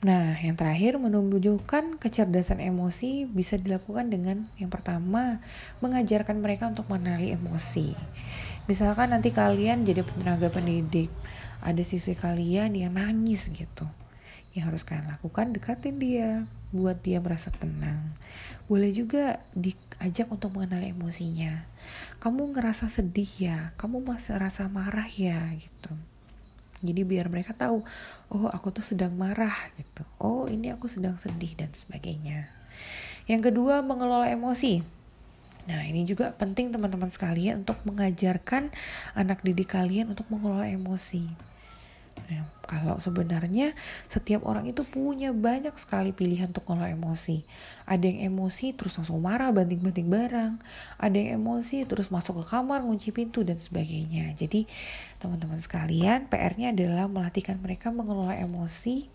Nah, 0.00 0.32
yang 0.40 0.56
terakhir 0.56 0.96
menunjukkan 0.96 2.00
kecerdasan 2.00 2.64
emosi 2.64 3.28
bisa 3.28 3.60
dilakukan 3.60 4.08
dengan 4.08 4.48
yang 4.56 4.72
pertama 4.72 5.44
mengajarkan 5.84 6.40
mereka 6.40 6.72
untuk 6.72 6.88
mengenali 6.88 7.36
emosi. 7.36 7.92
Misalkan 8.64 9.12
nanti 9.12 9.28
kalian 9.28 9.84
jadi 9.84 10.00
tenaga 10.00 10.48
pendidik, 10.48 11.12
ada 11.60 11.84
siswi 11.84 12.16
kalian 12.16 12.80
yang 12.80 12.96
nangis 12.96 13.52
gitu. 13.52 13.84
Yang 14.56 14.64
harus 14.72 14.82
kalian 14.88 15.12
lakukan 15.12 15.52
dekatin 15.52 16.00
dia, 16.00 16.48
buat 16.72 16.96
dia 17.04 17.20
merasa 17.20 17.52
tenang. 17.52 18.00
Boleh 18.72 18.96
juga 18.96 19.44
diajak 19.52 20.32
untuk 20.32 20.56
mengenali 20.56 20.96
emosinya. 20.96 21.68
Kamu 22.24 22.56
ngerasa 22.56 22.88
sedih 22.88 23.32
ya, 23.36 23.58
kamu 23.76 24.00
masih 24.00 24.40
rasa 24.40 24.64
marah 24.64 25.12
ya 25.12 25.44
gitu 25.60 25.92
jadi 26.80 27.04
biar 27.04 27.28
mereka 27.28 27.52
tahu 27.52 27.84
oh 28.32 28.48
aku 28.48 28.72
tuh 28.72 28.84
sedang 28.84 29.12
marah 29.16 29.72
gitu. 29.76 30.02
Oh 30.20 30.48
ini 30.48 30.72
aku 30.72 30.88
sedang 30.88 31.20
sedih 31.20 31.52
dan 31.56 31.72
sebagainya. 31.72 32.48
Yang 33.28 33.52
kedua 33.52 33.84
mengelola 33.84 34.26
emosi. 34.32 35.00
Nah, 35.68 35.84
ini 35.86 36.08
juga 36.08 36.32
penting 36.34 36.72
teman-teman 36.72 37.12
sekalian 37.12 37.62
untuk 37.62 37.78
mengajarkan 37.84 38.72
anak 39.12 39.44
didik 39.44 39.76
kalian 39.76 40.10
untuk 40.10 40.26
mengelola 40.32 40.66
emosi. 40.66 41.49
Nah, 42.30 42.46
kalau 42.62 43.02
sebenarnya 43.02 43.74
setiap 44.06 44.46
orang 44.46 44.70
itu 44.70 44.86
punya 44.86 45.34
banyak 45.34 45.74
sekali 45.74 46.14
pilihan 46.14 46.54
untuk 46.54 46.70
mengelola 46.70 46.94
emosi. 46.94 47.42
Ada 47.90 48.06
yang 48.06 48.30
emosi 48.30 48.70
terus 48.78 48.94
langsung 48.94 49.18
marah 49.18 49.50
banting-banting 49.50 50.06
barang. 50.06 50.62
Ada 51.02 51.16
yang 51.18 51.42
emosi 51.42 51.82
terus 51.90 52.14
masuk 52.14 52.38
ke 52.38 52.54
kamar, 52.54 52.86
ngunci 52.86 53.10
pintu 53.10 53.42
dan 53.42 53.58
sebagainya. 53.58 54.30
Jadi 54.38 54.70
teman-teman 55.18 55.58
sekalian 55.58 56.30
PR-nya 56.30 56.70
adalah 56.70 57.10
melatihkan 57.10 57.58
mereka 57.58 57.90
mengelola 57.90 58.38
emosi 58.38 59.10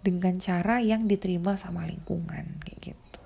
dengan 0.00 0.40
cara 0.40 0.80
yang 0.80 1.04
diterima 1.04 1.60
sama 1.60 1.84
lingkungan 1.84 2.64
kayak 2.64 2.96
gitu. 2.96 3.24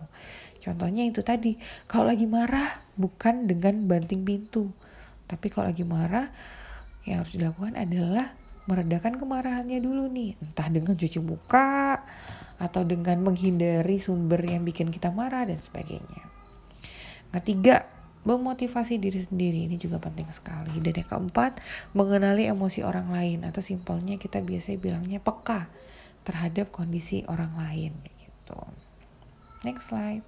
Contohnya 0.60 1.06
itu 1.06 1.22
tadi, 1.22 1.54
kalau 1.86 2.10
lagi 2.10 2.26
marah 2.26 2.82
bukan 2.98 3.46
dengan 3.46 3.86
banting 3.86 4.26
pintu, 4.26 4.74
tapi 5.30 5.48
kalau 5.48 5.70
lagi 5.70 5.86
marah 5.86 6.28
yang 7.06 7.22
harus 7.22 7.38
dilakukan 7.38 7.78
adalah 7.78 8.39
meredakan 8.68 9.16
kemarahannya 9.16 9.78
dulu 9.80 10.10
nih. 10.10 10.36
Entah 10.40 10.68
dengan 10.68 10.92
cuci 10.96 11.20
muka 11.22 12.02
atau 12.60 12.84
dengan 12.84 13.16
menghindari 13.24 13.96
sumber 13.96 14.44
yang 14.44 14.66
bikin 14.66 14.92
kita 14.92 15.08
marah 15.08 15.48
dan 15.48 15.62
sebagainya. 15.62 16.28
Ketiga 17.30 17.88
memotivasi 18.28 19.00
diri 19.00 19.24
sendiri. 19.24 19.64
Ini 19.70 19.80
juga 19.80 19.96
penting 20.02 20.28
sekali. 20.28 20.76
Dan 20.82 20.92
yang 20.92 21.08
keempat 21.08 21.62
mengenali 21.96 22.44
emosi 22.50 22.84
orang 22.84 23.08
lain. 23.08 23.48
Atau 23.48 23.64
simpelnya 23.64 24.20
kita 24.20 24.44
biasanya 24.44 24.78
bilangnya 24.78 25.18
peka 25.22 25.70
terhadap 26.26 26.68
kondisi 26.68 27.24
orang 27.30 27.56
lain 27.56 27.96
gitu. 28.20 28.60
Next 29.64 29.88
slide. 29.88 30.24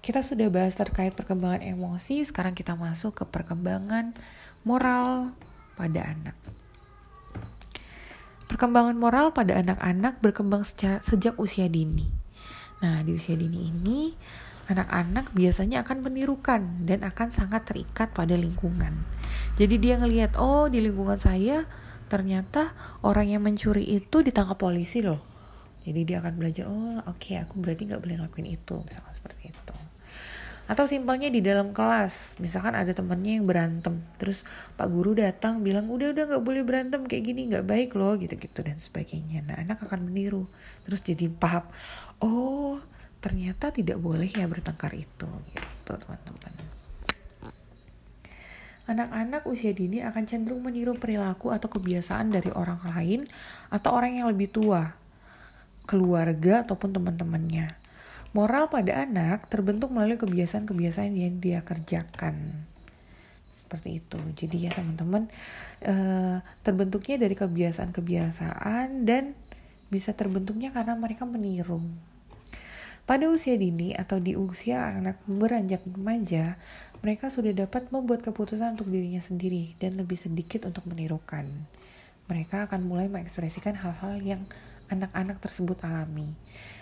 Kita 0.00 0.24
sudah 0.24 0.48
bahas 0.48 0.80
terkait 0.80 1.12
perkembangan 1.12 1.60
emosi. 1.60 2.24
Sekarang 2.24 2.56
kita 2.56 2.72
masuk 2.72 3.20
ke 3.20 3.24
perkembangan 3.28 4.16
moral 4.64 5.36
pada 5.76 6.08
anak 6.08 6.36
Perkembangan 8.50 8.98
moral 8.98 9.30
pada 9.30 9.62
anak-anak 9.62 10.18
berkembang 10.18 10.66
secara, 10.66 10.98
sejak 10.98 11.38
usia 11.38 11.70
dini. 11.70 12.10
Nah, 12.82 12.98
di 13.06 13.14
usia 13.14 13.38
dini 13.38 13.70
ini, 13.70 14.10
anak-anak 14.66 15.30
biasanya 15.30 15.86
akan 15.86 16.02
menirukan 16.02 16.82
dan 16.82 17.06
akan 17.06 17.30
sangat 17.30 17.70
terikat 17.70 18.10
pada 18.10 18.34
lingkungan. 18.34 19.06
Jadi 19.54 19.78
dia 19.78 20.02
ngelihat, 20.02 20.34
oh 20.34 20.66
di 20.66 20.82
lingkungan 20.82 21.14
saya 21.14 21.62
ternyata 22.10 22.74
orang 23.06 23.30
yang 23.30 23.42
mencuri 23.46 23.86
itu 23.86 24.18
ditangkap 24.18 24.58
polisi 24.58 24.98
loh. 24.98 25.22
Jadi 25.86 26.02
dia 26.02 26.18
akan 26.18 26.34
belajar, 26.34 26.66
oh 26.66 26.98
oke 27.06 27.22
okay, 27.22 27.38
aku 27.38 27.54
berarti 27.62 27.86
nggak 27.86 28.02
boleh 28.02 28.18
ngelakuin 28.18 28.50
itu, 28.50 28.82
misalnya 28.82 29.14
seperti 29.14 29.54
itu. 29.54 29.74
Atau 30.70 30.86
simpelnya 30.86 31.26
di 31.34 31.42
dalam 31.42 31.74
kelas. 31.74 32.38
Misalkan 32.38 32.78
ada 32.78 32.94
temennya 32.94 33.42
yang 33.42 33.46
berantem. 33.50 33.98
Terus 34.22 34.46
pak 34.78 34.86
guru 34.86 35.18
datang 35.18 35.66
bilang 35.66 35.90
udah 35.90 36.14
udah 36.14 36.24
nggak 36.30 36.44
boleh 36.46 36.62
berantem. 36.62 37.02
Kayak 37.10 37.22
gini 37.26 37.50
nggak 37.50 37.66
baik 37.66 37.90
loh 37.98 38.14
gitu 38.14 38.38
gitu 38.38 38.62
dan 38.62 38.78
sebagainya. 38.78 39.42
Nah 39.42 39.58
anak 39.58 39.82
akan 39.82 40.06
meniru. 40.06 40.46
Terus 40.86 41.02
jadi 41.02 41.26
paham 41.26 41.66
oh 42.22 42.78
ternyata 43.18 43.74
tidak 43.74 43.98
boleh 43.98 44.30
ya 44.30 44.46
bertengkar 44.46 44.94
itu 44.94 45.28
gitu 45.50 45.90
teman-teman. 45.90 46.54
Anak-anak 48.90 49.46
usia 49.46 49.70
dini 49.70 50.02
akan 50.02 50.22
cenderung 50.26 50.66
meniru 50.66 50.98
perilaku 50.98 51.54
atau 51.54 51.70
kebiasaan 51.70 52.30
dari 52.30 52.50
orang 52.50 52.82
lain 52.90 53.22
atau 53.70 53.94
orang 53.94 54.18
yang 54.18 54.26
lebih 54.26 54.50
tua, 54.50 54.98
keluarga 55.86 56.66
ataupun 56.66 56.98
teman-temannya. 56.98 57.79
Moral 58.30 58.70
pada 58.70 59.02
anak 59.02 59.50
terbentuk 59.50 59.90
melalui 59.90 60.14
kebiasaan-kebiasaan 60.14 61.18
yang 61.18 61.42
dia 61.42 61.66
kerjakan. 61.66 62.62
Seperti 63.50 63.98
itu. 63.98 64.18
Jadi 64.38 64.66
ya 64.66 64.70
teman-teman, 64.70 65.26
eh, 65.82 66.38
terbentuknya 66.62 67.26
dari 67.26 67.34
kebiasaan-kebiasaan 67.34 69.02
dan 69.02 69.34
bisa 69.90 70.14
terbentuknya 70.14 70.70
karena 70.70 70.94
mereka 70.94 71.26
meniru. 71.26 71.82
Pada 73.02 73.26
usia 73.26 73.58
dini 73.58 73.90
atau 73.90 74.22
di 74.22 74.38
usia 74.38 74.86
anak 74.86 75.18
beranjak 75.26 75.82
remaja, 75.82 76.54
mereka 77.02 77.26
sudah 77.26 77.50
dapat 77.50 77.90
membuat 77.90 78.22
keputusan 78.22 78.78
untuk 78.78 78.86
dirinya 78.86 79.18
sendiri 79.18 79.74
dan 79.82 79.98
lebih 79.98 80.14
sedikit 80.14 80.70
untuk 80.70 80.86
menirukan. 80.86 81.50
Mereka 82.30 82.70
akan 82.70 82.86
mulai 82.86 83.10
mengekspresikan 83.10 83.74
hal-hal 83.74 84.22
yang 84.22 84.46
anak-anak 84.86 85.42
tersebut 85.42 85.82
alami. 85.82 86.30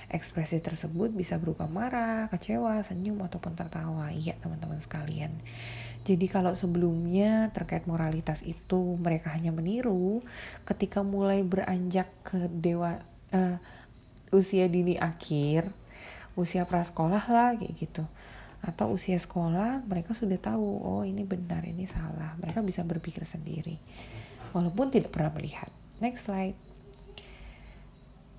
Ekspresi 0.09 0.57
tersebut 0.65 1.12
bisa 1.12 1.37
berupa 1.37 1.69
marah, 1.69 2.33
kecewa, 2.33 2.81
senyum, 2.81 3.21
ataupun 3.21 3.53
tertawa. 3.53 4.09
Iya 4.09 4.41
teman-teman 4.41 4.81
sekalian. 4.81 5.37
Jadi 6.09 6.25
kalau 6.33 6.57
sebelumnya 6.57 7.53
terkait 7.53 7.85
moralitas 7.85 8.41
itu 8.41 8.97
mereka 8.97 9.29
hanya 9.37 9.53
meniru, 9.53 10.25
ketika 10.65 11.05
mulai 11.05 11.45
beranjak 11.45 12.09
ke 12.25 12.49
dewa 12.49 13.05
uh, 13.37 13.61
usia 14.33 14.65
dini 14.73 14.97
akhir, 14.97 15.69
usia 16.41 16.65
prasekolah 16.65 17.25
lah 17.29 17.50
kayak 17.61 17.77
gitu. 17.77 18.09
Atau 18.65 18.97
usia 18.97 19.21
sekolah 19.21 19.85
mereka 19.85 20.17
sudah 20.17 20.41
tahu, 20.41 20.65
oh 20.83 21.03
ini 21.05 21.29
benar, 21.29 21.69
ini 21.69 21.85
salah. 21.85 22.33
Mereka 22.41 22.65
bisa 22.65 22.81
berpikir 22.81 23.29
sendiri. 23.29 23.77
Walaupun 24.57 24.88
tidak 24.88 25.12
pernah 25.12 25.37
melihat. 25.37 25.69
Next 26.00 26.25
slide. 26.31 26.68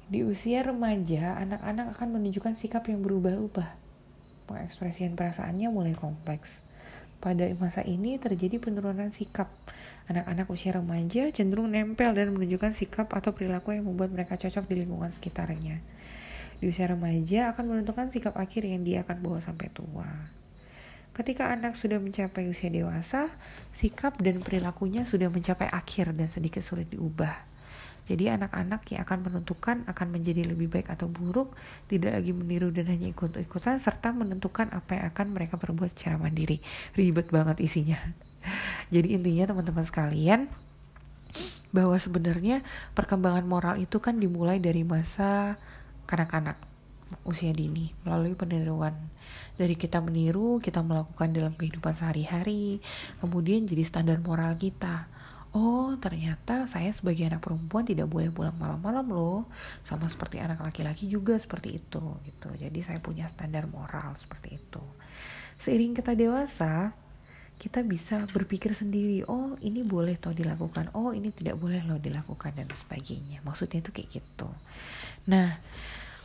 Di 0.10 0.26
usia 0.26 0.66
remaja, 0.66 1.38
anak-anak 1.38 1.94
akan 1.94 2.18
menunjukkan 2.18 2.58
sikap 2.58 2.90
yang 2.90 3.06
berubah-ubah. 3.06 3.78
Pengekspresian 4.50 5.14
perasaannya 5.14 5.70
mulai 5.70 5.94
kompleks. 5.94 6.66
Pada 7.22 7.46
masa 7.62 7.86
ini 7.86 8.18
terjadi 8.18 8.58
penurunan 8.58 9.14
sikap. 9.14 9.54
Anak-anak 10.10 10.50
usia 10.50 10.74
remaja 10.74 11.30
cenderung 11.30 11.70
nempel 11.70 12.10
dan 12.18 12.34
menunjukkan 12.34 12.74
sikap 12.74 13.14
atau 13.14 13.38
perilaku 13.38 13.78
yang 13.78 13.86
membuat 13.86 14.10
mereka 14.10 14.34
cocok 14.34 14.66
di 14.66 14.82
lingkungan 14.82 15.14
sekitarnya. 15.14 15.78
Di 16.58 16.66
usia 16.66 16.90
remaja 16.90 17.54
akan 17.54 17.70
menentukan 17.70 18.10
sikap 18.10 18.34
akhir 18.34 18.66
yang 18.66 18.82
dia 18.82 19.06
akan 19.06 19.22
bawa 19.22 19.46
sampai 19.46 19.70
tua. 19.70 20.10
Ketika 21.14 21.54
anak 21.54 21.78
sudah 21.78 22.02
mencapai 22.02 22.50
usia 22.50 22.74
dewasa, 22.74 23.30
sikap 23.70 24.18
dan 24.18 24.42
perilakunya 24.42 25.06
sudah 25.06 25.30
mencapai 25.30 25.70
akhir 25.70 26.18
dan 26.18 26.34
sedikit 26.34 26.66
sulit 26.66 26.90
diubah. 26.90 27.49
Jadi 28.10 28.26
anak-anak 28.26 28.82
yang 28.90 29.06
akan 29.06 29.20
menentukan 29.22 29.86
akan 29.86 30.08
menjadi 30.10 30.50
lebih 30.50 30.66
baik 30.66 30.90
atau 30.90 31.06
buruk, 31.06 31.54
tidak 31.86 32.18
lagi 32.18 32.34
meniru 32.34 32.74
dan 32.74 32.90
hanya 32.90 33.14
ikut-ikutan, 33.14 33.78
serta 33.78 34.10
menentukan 34.10 34.74
apa 34.74 34.98
yang 34.98 35.06
akan 35.14 35.28
mereka 35.38 35.62
perbuat 35.62 35.94
secara 35.94 36.18
mandiri. 36.18 36.58
Ribet 36.98 37.30
banget 37.30 37.62
isinya. 37.62 38.02
Jadi 38.90 39.14
intinya 39.14 39.54
teman-teman 39.54 39.86
sekalian, 39.86 40.50
bahwa 41.70 41.94
sebenarnya 42.02 42.66
perkembangan 42.98 43.46
moral 43.46 43.76
itu 43.78 44.02
kan 44.02 44.18
dimulai 44.18 44.58
dari 44.58 44.82
masa 44.82 45.62
kanak-kanak 46.10 46.58
usia 47.26 47.54
dini 47.54 47.94
melalui 48.06 48.38
peniruan 48.38 48.94
dari 49.58 49.74
kita 49.74 50.02
meniru 50.02 50.62
kita 50.62 50.82
melakukan 50.82 51.34
dalam 51.34 51.54
kehidupan 51.58 51.94
sehari-hari 51.94 52.82
kemudian 53.22 53.66
jadi 53.66 53.86
standar 53.86 54.18
moral 54.22 54.58
kita 54.58 55.10
oh 55.54 55.98
ternyata 55.98 56.70
saya 56.70 56.94
sebagai 56.94 57.26
anak 57.26 57.42
perempuan 57.42 57.82
tidak 57.88 58.06
boleh 58.10 58.30
pulang 58.30 58.56
malam-malam 58.58 59.08
loh. 59.10 59.40
Sama 59.82 60.06
seperti 60.06 60.38
anak 60.38 60.62
laki-laki 60.62 61.10
juga 61.10 61.38
seperti 61.38 61.82
itu 61.82 62.04
gitu. 62.26 62.50
Jadi 62.54 62.80
saya 62.86 63.02
punya 63.02 63.26
standar 63.26 63.66
moral 63.66 64.14
seperti 64.18 64.58
itu. 64.58 64.84
Seiring 65.58 65.98
kita 65.98 66.14
dewasa 66.14 66.94
kita 67.60 67.84
bisa 67.84 68.24
berpikir 68.32 68.72
sendiri 68.72 69.28
oh 69.28 69.60
ini 69.60 69.84
boleh 69.84 70.16
toh 70.16 70.32
dilakukan. 70.32 70.96
Oh 70.96 71.12
ini 71.12 71.34
tidak 71.36 71.60
boleh 71.60 71.84
loh 71.84 72.00
dilakukan 72.00 72.56
dan 72.56 72.70
sebagainya. 72.72 73.44
Maksudnya 73.44 73.84
itu 73.84 73.92
kayak 73.92 74.10
gitu. 74.22 74.50
Nah 75.28 75.60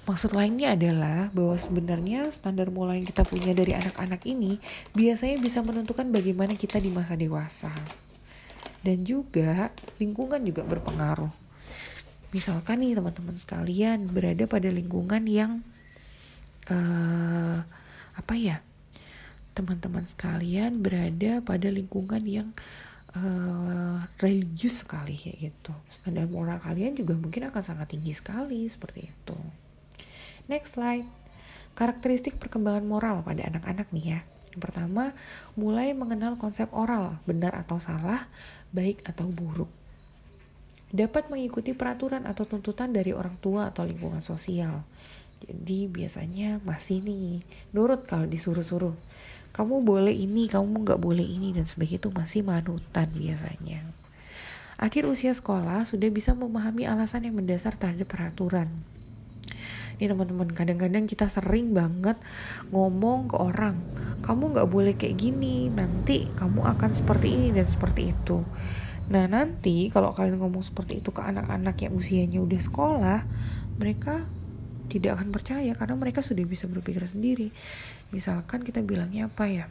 Maksud 0.04 0.36
lainnya 0.36 0.76
adalah 0.76 1.32
bahwa 1.32 1.56
sebenarnya 1.56 2.28
standar 2.28 2.68
moral 2.68 3.00
yang 3.00 3.08
kita 3.08 3.24
punya 3.24 3.56
dari 3.56 3.72
anak-anak 3.72 4.20
ini 4.28 4.60
biasanya 4.92 5.40
bisa 5.40 5.64
menentukan 5.64 6.12
bagaimana 6.12 6.52
kita 6.60 6.76
di 6.76 6.92
masa 6.92 7.16
dewasa 7.16 7.72
dan 8.84 9.02
juga 9.02 9.72
lingkungan 9.96 10.44
juga 10.44 10.62
berpengaruh. 10.62 11.32
Misalkan 12.36 12.84
nih 12.84 12.98
teman-teman 12.98 13.34
sekalian 13.34 14.10
berada 14.12 14.44
pada 14.44 14.68
lingkungan 14.68 15.24
yang 15.24 15.64
uh, 16.68 17.64
apa 18.14 18.34
ya? 18.36 18.60
Teman-teman 19.56 20.04
sekalian 20.04 20.82
berada 20.84 21.40
pada 21.40 21.70
lingkungan 21.70 22.20
yang 22.26 22.50
uh, 23.16 24.04
religius 24.20 24.82
sekali 24.82 25.14
kayak 25.16 25.54
gitu. 25.54 25.72
Standar 25.88 26.26
moral 26.28 26.60
kalian 26.60 26.98
juga 26.98 27.14
mungkin 27.16 27.48
akan 27.48 27.62
sangat 27.62 27.94
tinggi 27.94 28.12
sekali 28.12 28.66
seperti 28.66 29.08
itu. 29.08 29.38
Next 30.50 30.76
slide. 30.76 31.08
Karakteristik 31.78 32.36
perkembangan 32.36 32.84
moral 32.86 33.16
pada 33.24 33.46
anak-anak 33.48 33.88
nih 33.94 34.18
ya. 34.18 34.20
Yang 34.54 34.70
pertama, 34.70 35.10
mulai 35.58 35.90
mengenal 35.98 36.38
konsep 36.38 36.70
oral, 36.70 37.18
benar 37.26 37.58
atau 37.58 37.82
salah, 37.82 38.30
baik 38.70 39.02
atau 39.02 39.26
buruk. 39.26 39.66
Dapat 40.94 41.26
mengikuti 41.26 41.74
peraturan 41.74 42.22
atau 42.22 42.46
tuntutan 42.46 42.94
dari 42.94 43.10
orang 43.10 43.34
tua 43.42 43.74
atau 43.74 43.82
lingkungan 43.82 44.22
sosial. 44.22 44.86
Jadi 45.42 45.90
biasanya 45.90 46.62
masih 46.62 47.02
nih, 47.02 47.42
nurut 47.74 48.06
kalau 48.06 48.30
disuruh-suruh. 48.30 48.94
Kamu 49.50 49.82
boleh 49.82 50.14
ini, 50.14 50.46
kamu 50.46 50.86
nggak 50.86 51.02
boleh 51.02 51.26
ini, 51.26 51.50
dan 51.50 51.66
sebagainya 51.66 52.06
itu 52.06 52.10
masih 52.14 52.46
manutan 52.46 53.10
biasanya. 53.10 53.82
Akhir 54.78 55.10
usia 55.10 55.34
sekolah 55.34 55.82
sudah 55.82 56.14
bisa 56.14 56.30
memahami 56.30 56.86
alasan 56.86 57.26
yang 57.26 57.34
mendasar 57.42 57.74
terhadap 57.74 58.06
peraturan 58.06 58.70
nih 59.98 60.10
teman-teman 60.10 60.50
kadang-kadang 60.50 61.04
kita 61.06 61.30
sering 61.30 61.70
banget 61.74 62.18
ngomong 62.74 63.30
ke 63.30 63.36
orang 63.38 63.78
kamu 64.24 64.56
nggak 64.56 64.68
boleh 64.72 64.94
kayak 64.96 65.20
gini 65.20 65.68
nanti 65.68 66.26
kamu 66.34 66.64
akan 66.64 66.90
seperti 66.96 67.36
ini 67.36 67.48
dan 67.52 67.68
seperti 67.68 68.16
itu. 68.16 68.40
Nah 69.12 69.28
nanti 69.28 69.92
kalau 69.92 70.16
kalian 70.16 70.40
ngomong 70.40 70.64
seperti 70.64 71.04
itu 71.04 71.12
ke 71.12 71.20
anak-anak 71.20 71.76
yang 71.84 71.92
usianya 71.92 72.40
udah 72.40 72.56
sekolah 72.56 73.20
mereka 73.76 74.24
tidak 74.88 75.20
akan 75.20 75.28
percaya 75.28 75.72
karena 75.76 75.96
mereka 75.96 76.24
sudah 76.24 76.44
bisa 76.48 76.64
berpikir 76.64 77.04
sendiri. 77.04 77.52
Misalkan 78.16 78.64
kita 78.64 78.80
bilangnya 78.80 79.28
apa 79.28 79.44
ya? 79.44 79.68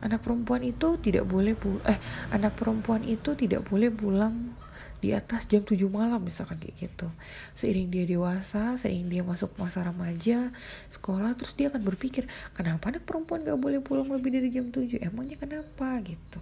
Anak 0.00 0.24
perempuan 0.24 0.64
itu 0.64 0.98
tidak 0.98 1.28
boleh 1.28 1.54
eh 1.86 1.98
anak 2.32 2.56
perempuan 2.56 3.04
itu 3.04 3.36
tidak 3.36 3.68
boleh 3.68 3.92
pulang 3.92 4.56
di 5.02 5.10
atas 5.10 5.50
jam 5.50 5.66
7 5.66 5.74
malam 5.90 6.22
misalkan 6.22 6.62
kayak 6.62 6.86
gitu. 6.88 7.10
Seiring 7.58 7.90
dia 7.90 8.06
dewasa 8.06 8.78
seiring 8.78 9.10
dia 9.10 9.22
masuk 9.26 9.50
masa 9.58 9.82
remaja 9.82 10.54
sekolah 10.94 11.34
terus 11.34 11.58
dia 11.58 11.74
akan 11.74 11.82
berpikir 11.82 12.30
kenapa 12.54 12.94
anak 12.94 13.02
perempuan 13.02 13.42
gak 13.42 13.58
boleh 13.58 13.82
pulang 13.82 14.06
lebih 14.06 14.30
dari 14.30 14.48
jam 14.54 14.70
7 14.70 15.02
emangnya 15.02 15.36
kenapa? 15.42 15.98
Gitu. 16.06 16.38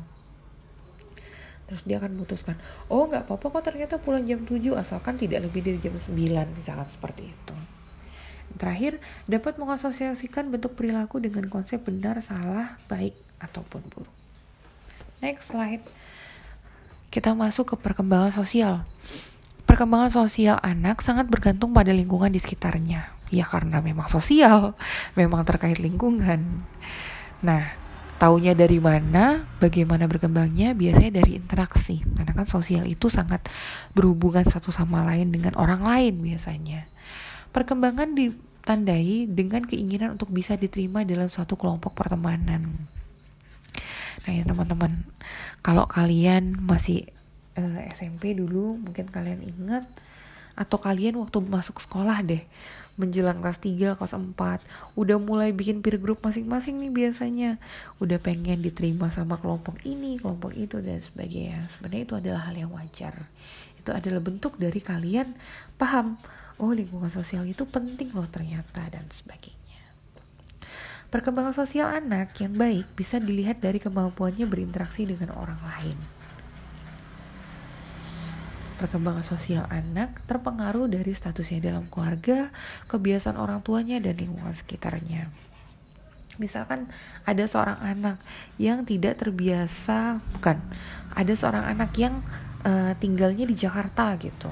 Terus 1.72 1.82
dia 1.88 1.96
akan 1.96 2.20
memutuskan 2.20 2.60
oh 2.92 3.08
nggak 3.08 3.24
apa-apa 3.24 3.46
kok 3.48 3.72
ternyata 3.72 3.96
pulang 3.96 4.28
jam 4.28 4.44
7 4.44 4.60
asalkan 4.76 5.16
tidak 5.16 5.48
lebih 5.48 5.64
dari 5.64 5.80
jam 5.80 5.96
9 5.96 6.12
misalkan 6.52 6.84
seperti 6.84 7.32
itu. 7.32 7.56
Terakhir 8.60 9.00
dapat 9.24 9.56
mengasosiasikan 9.56 10.52
bentuk 10.52 10.76
perilaku 10.76 11.16
dengan 11.22 11.48
konsep 11.48 11.80
benar 11.80 12.20
salah 12.20 12.76
baik 12.92 13.16
ataupun 13.40 13.80
buruk. 13.88 14.12
Next 15.22 15.54
slide 15.54 15.84
kita 17.10 17.34
masuk 17.34 17.74
ke 17.74 17.76
perkembangan 17.78 18.30
sosial. 18.30 18.86
Perkembangan 19.66 20.10
sosial 20.10 20.58
anak 20.62 21.02
sangat 21.02 21.30
bergantung 21.30 21.70
pada 21.70 21.90
lingkungan 21.94 22.30
di 22.30 22.38
sekitarnya. 22.42 23.10
Ya 23.30 23.46
karena 23.46 23.78
memang 23.78 24.10
sosial, 24.10 24.74
memang 25.20 25.46
terkait 25.46 25.78
lingkungan. 25.78 26.66
Nah, 27.42 27.74
taunya 28.18 28.54
dari 28.54 28.82
mana, 28.82 29.46
bagaimana 29.62 30.10
berkembangnya, 30.10 30.74
biasanya 30.74 31.22
dari 31.22 31.38
interaksi. 31.38 32.02
Karena 32.02 32.34
kan 32.34 32.46
sosial 32.46 32.86
itu 32.86 33.06
sangat 33.06 33.46
berhubungan 33.94 34.42
satu 34.46 34.74
sama 34.74 35.06
lain 35.06 35.30
dengan 35.30 35.54
orang 35.54 35.86
lain 35.86 36.18
biasanya. 36.22 36.90
Perkembangan 37.50 38.14
di 38.14 38.30
ditandai 38.60 39.24
dengan 39.24 39.64
keinginan 39.64 40.20
untuk 40.20 40.28
bisa 40.28 40.52
diterima 40.54 41.02
dalam 41.02 41.32
suatu 41.32 41.56
kelompok 41.56 41.96
pertemanan. 41.96 42.76
Nah 44.26 44.32
ya 44.36 44.44
teman-teman, 44.44 45.06
kalau 45.64 45.88
kalian 45.88 46.60
masih 46.60 47.08
uh, 47.56 47.80
eh, 47.80 47.92
SMP 47.92 48.36
dulu, 48.36 48.76
mungkin 48.76 49.08
kalian 49.08 49.40
ingat 49.44 49.88
atau 50.58 50.76
kalian 50.76 51.16
waktu 51.16 51.40
masuk 51.40 51.80
sekolah 51.80 52.20
deh 52.20 52.42
menjelang 53.00 53.40
kelas 53.40 53.64
3, 53.64 53.96
kelas 53.96 54.12
4 54.12 54.36
udah 54.92 55.16
mulai 55.16 55.56
bikin 55.56 55.80
peer 55.80 55.96
group 55.96 56.20
masing-masing 56.20 56.76
nih 56.84 56.92
biasanya. 56.92 57.56
Udah 57.96 58.20
pengen 58.20 58.60
diterima 58.60 59.08
sama 59.08 59.40
kelompok 59.40 59.80
ini, 59.88 60.20
kelompok 60.20 60.52
itu 60.52 60.84
dan 60.84 61.00
sebagainya. 61.00 61.64
Sebenarnya 61.72 62.02
itu 62.04 62.14
adalah 62.20 62.52
hal 62.52 62.60
yang 62.60 62.72
wajar. 62.76 63.16
Itu 63.80 63.96
adalah 63.96 64.20
bentuk 64.20 64.60
dari 64.60 64.84
kalian 64.84 65.32
paham 65.80 66.20
oh 66.60 66.76
lingkungan 66.76 67.08
sosial 67.08 67.48
itu 67.48 67.64
penting 67.64 68.12
loh 68.12 68.28
ternyata 68.28 68.84
dan 68.92 69.08
sebagainya 69.08 69.59
Perkembangan 71.10 71.52
sosial 71.52 71.90
anak 71.90 72.38
yang 72.38 72.54
baik 72.54 72.86
bisa 72.94 73.18
dilihat 73.18 73.58
dari 73.58 73.82
kemampuannya 73.82 74.46
berinteraksi 74.46 75.04
dengan 75.04 75.34
orang 75.34 75.58
lain 75.58 75.98
perkembangan 78.80 79.20
sosial 79.20 79.68
anak 79.68 80.24
terpengaruh 80.24 80.88
dari 80.88 81.12
statusnya 81.12 81.60
dalam 81.60 81.84
keluarga, 81.92 82.48
kebiasaan 82.88 83.36
orang 83.36 83.60
tuanya, 83.60 84.00
dan 84.00 84.16
lingkungan 84.16 84.56
sekitarnya. 84.56 85.28
Misalkan 86.40 86.88
ada 87.28 87.44
seorang 87.44 87.76
anak 87.84 88.16
yang 88.56 88.88
tidak 88.88 89.20
terbiasa, 89.20 90.24
bukan, 90.32 90.56
ada 91.12 91.32
seorang 91.36 91.68
anak 91.68 91.92
yang 92.00 92.24
uh, 92.64 92.96
tinggalnya 92.96 93.44
di 93.44 93.52
Jakarta 93.52 94.16
gitu, 94.16 94.48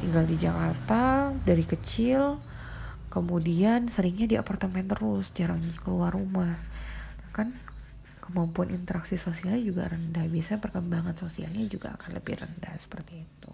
tinggal 0.00 0.24
di 0.24 0.40
Jakarta 0.40 1.28
dari 1.44 1.68
kecil, 1.68 2.40
kemudian 3.12 3.88
seringnya 3.90 4.26
di 4.26 4.36
apartemen 4.38 4.86
terus, 4.86 5.30
jarang 5.32 5.62
keluar 5.82 6.14
rumah, 6.14 6.58
kan 7.34 7.52
kemampuan 8.24 8.74
interaksi 8.74 9.14
sosialnya 9.14 9.62
juga 9.62 9.86
rendah 9.86 10.26
bisa 10.26 10.58
perkembangan 10.58 11.14
sosialnya 11.14 11.62
juga 11.70 11.94
akan 11.94 12.10
lebih 12.18 12.42
rendah 12.42 12.74
seperti 12.74 13.22
itu 13.22 13.50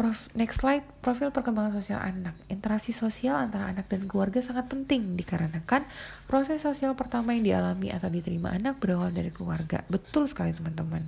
Prof, 0.00 0.32
next 0.32 0.64
slide, 0.64 0.86
profil 1.04 1.28
perkembangan 1.28 1.76
sosial 1.76 2.00
anak. 2.00 2.32
Interaksi 2.48 2.88
sosial 2.88 3.36
antara 3.36 3.68
anak 3.68 3.84
dan 3.92 4.08
keluarga 4.08 4.40
sangat 4.40 4.64
penting 4.72 5.12
dikarenakan 5.12 5.84
proses 6.24 6.64
sosial 6.64 6.96
pertama 6.96 7.36
yang 7.36 7.44
dialami 7.44 7.92
atau 7.92 8.08
diterima 8.08 8.48
anak 8.48 8.80
berawal 8.80 9.12
dari 9.12 9.28
keluarga. 9.28 9.84
Betul 9.92 10.24
sekali 10.24 10.56
teman-teman. 10.56 11.04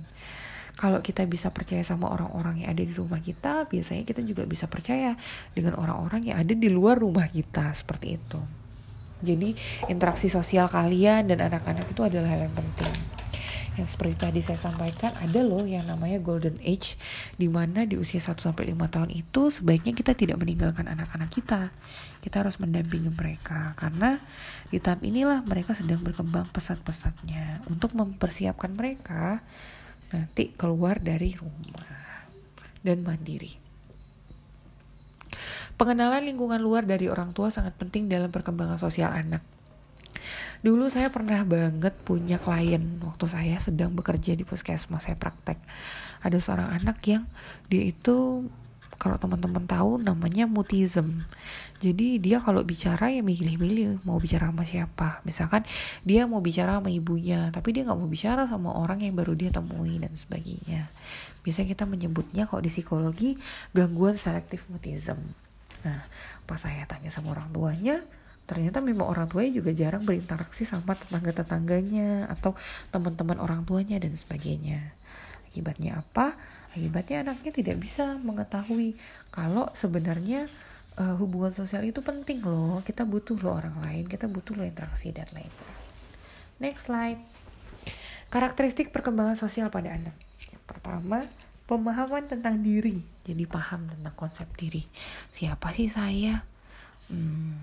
Kalau 0.73 1.05
kita 1.05 1.21
bisa 1.29 1.53
percaya 1.53 1.85
sama 1.85 2.09
orang-orang 2.09 2.65
yang 2.65 2.73
ada 2.73 2.81
di 2.81 2.93
rumah 2.97 3.21
kita, 3.21 3.69
biasanya 3.69 4.03
kita 4.09 4.25
juga 4.25 4.43
bisa 4.49 4.65
percaya 4.65 5.13
dengan 5.53 5.77
orang-orang 5.77 6.33
yang 6.33 6.37
ada 6.41 6.53
di 6.57 6.69
luar 6.69 6.97
rumah 6.97 7.29
kita, 7.29 7.69
seperti 7.77 8.17
itu. 8.17 8.41
Jadi 9.23 9.55
interaksi 9.87 10.27
sosial 10.27 10.67
kalian 10.67 11.31
dan 11.31 11.39
anak-anak 11.39 11.87
itu 11.87 12.01
adalah 12.03 12.35
hal 12.35 12.49
yang 12.49 12.55
penting. 12.57 12.93
Yang 13.73 13.97
seperti 13.97 14.15
tadi 14.21 14.39
saya 14.45 14.59
sampaikan 14.61 15.09
ada 15.17 15.41
loh 15.41 15.65
yang 15.65 15.81
namanya 15.89 16.21
golden 16.21 16.61
age 16.61 16.93
di 17.41 17.49
mana 17.49 17.89
di 17.89 17.97
usia 17.97 18.21
1 18.21 18.37
sampai 18.37 18.69
5 18.69 18.85
tahun 18.85 19.09
itu 19.09 19.49
sebaiknya 19.49 19.97
kita 19.97 20.13
tidak 20.13 20.37
meninggalkan 20.37 20.85
anak-anak 20.85 21.33
kita. 21.33 21.73
Kita 22.21 22.45
harus 22.45 22.61
mendampingi 22.61 23.09
mereka 23.09 23.73
karena 23.73 24.21
di 24.69 24.77
tahap 24.77 25.01
inilah 25.01 25.41
mereka 25.41 25.73
sedang 25.73 26.05
berkembang 26.05 26.45
pesat-pesatnya 26.53 27.65
untuk 27.65 27.97
mempersiapkan 27.97 28.77
mereka 28.77 29.41
nanti 30.11 30.51
keluar 30.57 30.99
dari 30.99 31.37
rumah 31.37 31.87
dan 32.83 32.99
mandiri. 33.05 33.55
Pengenalan 35.73 36.21
lingkungan 36.21 36.61
luar 36.61 36.85
dari 36.85 37.09
orang 37.09 37.33
tua 37.33 37.49
sangat 37.49 37.73
penting 37.79 38.05
dalam 38.05 38.29
perkembangan 38.29 38.77
sosial 38.77 39.09
anak. 39.09 39.41
Dulu 40.63 40.87
saya 40.87 41.11
pernah 41.11 41.43
banget 41.43 41.91
punya 42.07 42.39
klien 42.39 43.01
waktu 43.03 43.25
saya 43.27 43.59
sedang 43.59 43.91
bekerja 43.91 44.37
di 44.37 44.47
puskesmas 44.47 45.09
saya 45.09 45.19
praktek. 45.19 45.59
Ada 46.23 46.39
seorang 46.39 46.69
anak 46.71 47.03
yang 47.03 47.27
dia 47.67 47.83
itu 47.83 48.47
kalau 49.03 49.19
teman-teman 49.19 49.67
tahu 49.67 49.99
namanya 49.99 50.47
mutism. 50.47 51.27
Jadi 51.83 52.23
dia 52.23 52.39
kalau 52.39 52.63
bicara 52.63 53.11
ya 53.11 53.19
milih-milih 53.19 53.99
mau 54.07 54.15
bicara 54.15 54.47
sama 54.47 54.63
siapa. 54.63 55.19
Misalkan 55.27 55.67
dia 56.07 56.23
mau 56.23 56.39
bicara 56.39 56.79
sama 56.79 56.87
ibunya, 56.87 57.51
tapi 57.51 57.75
dia 57.75 57.83
nggak 57.83 57.99
mau 57.99 58.07
bicara 58.07 58.47
sama 58.47 58.71
orang 58.71 59.03
yang 59.03 59.19
baru 59.19 59.35
dia 59.35 59.51
temui 59.51 59.99
dan 59.99 60.15
sebagainya. 60.15 60.87
Biasanya 61.43 61.75
kita 61.75 61.83
menyebutnya 61.83 62.47
kalau 62.47 62.63
di 62.63 62.71
psikologi 62.71 63.35
gangguan 63.75 64.15
selektif 64.15 64.71
mutism. 64.71 65.19
Nah, 65.83 66.07
pas 66.47 66.55
saya 66.55 66.87
tanya 66.87 67.11
sama 67.11 67.35
orang 67.35 67.51
tuanya, 67.51 67.99
ternyata 68.47 68.79
memang 68.79 69.11
orang 69.11 69.27
tuanya 69.27 69.51
juga 69.51 69.75
jarang 69.75 70.07
berinteraksi 70.07 70.63
sama 70.63 70.95
tetangga-tetangganya 70.95 72.31
atau 72.31 72.55
teman-teman 72.95 73.35
orang 73.43 73.67
tuanya 73.67 73.99
dan 73.99 74.15
sebagainya. 74.15 74.95
Akibatnya 75.51 75.99
apa? 75.99 76.39
Akibatnya 76.73 77.21
anaknya 77.21 77.51
tidak 77.53 77.77
bisa 77.77 78.17
mengetahui 78.19 78.97
kalau 79.29 79.69
sebenarnya 79.77 80.49
uh, 80.97 81.15
hubungan 81.21 81.53
sosial 81.53 81.85
itu 81.85 82.01
penting 82.01 82.41
loh. 82.41 82.81
Kita 82.81 83.05
butuh 83.05 83.37
loh 83.39 83.61
orang 83.61 83.77
lain, 83.85 84.09
kita 84.09 84.25
butuh 84.25 84.57
loh 84.57 84.65
interaksi 84.65 85.13
dan 85.13 85.29
lain-lain. 85.31 85.77
Next 86.57 86.89
slide. 86.89 87.21
Karakteristik 88.33 88.89
perkembangan 88.89 89.37
sosial 89.37 89.69
pada 89.69 89.93
anak. 89.93 90.17
pertama, 90.63 91.27
pemahaman 91.67 92.27
tentang 92.27 92.59
diri 92.59 92.99
jadi 93.23 93.43
paham 93.47 93.87
tentang 93.87 94.15
konsep 94.19 94.47
diri 94.59 94.83
siapa 95.31 95.71
sih 95.71 95.87
saya 95.87 96.43
hmm, 97.07 97.55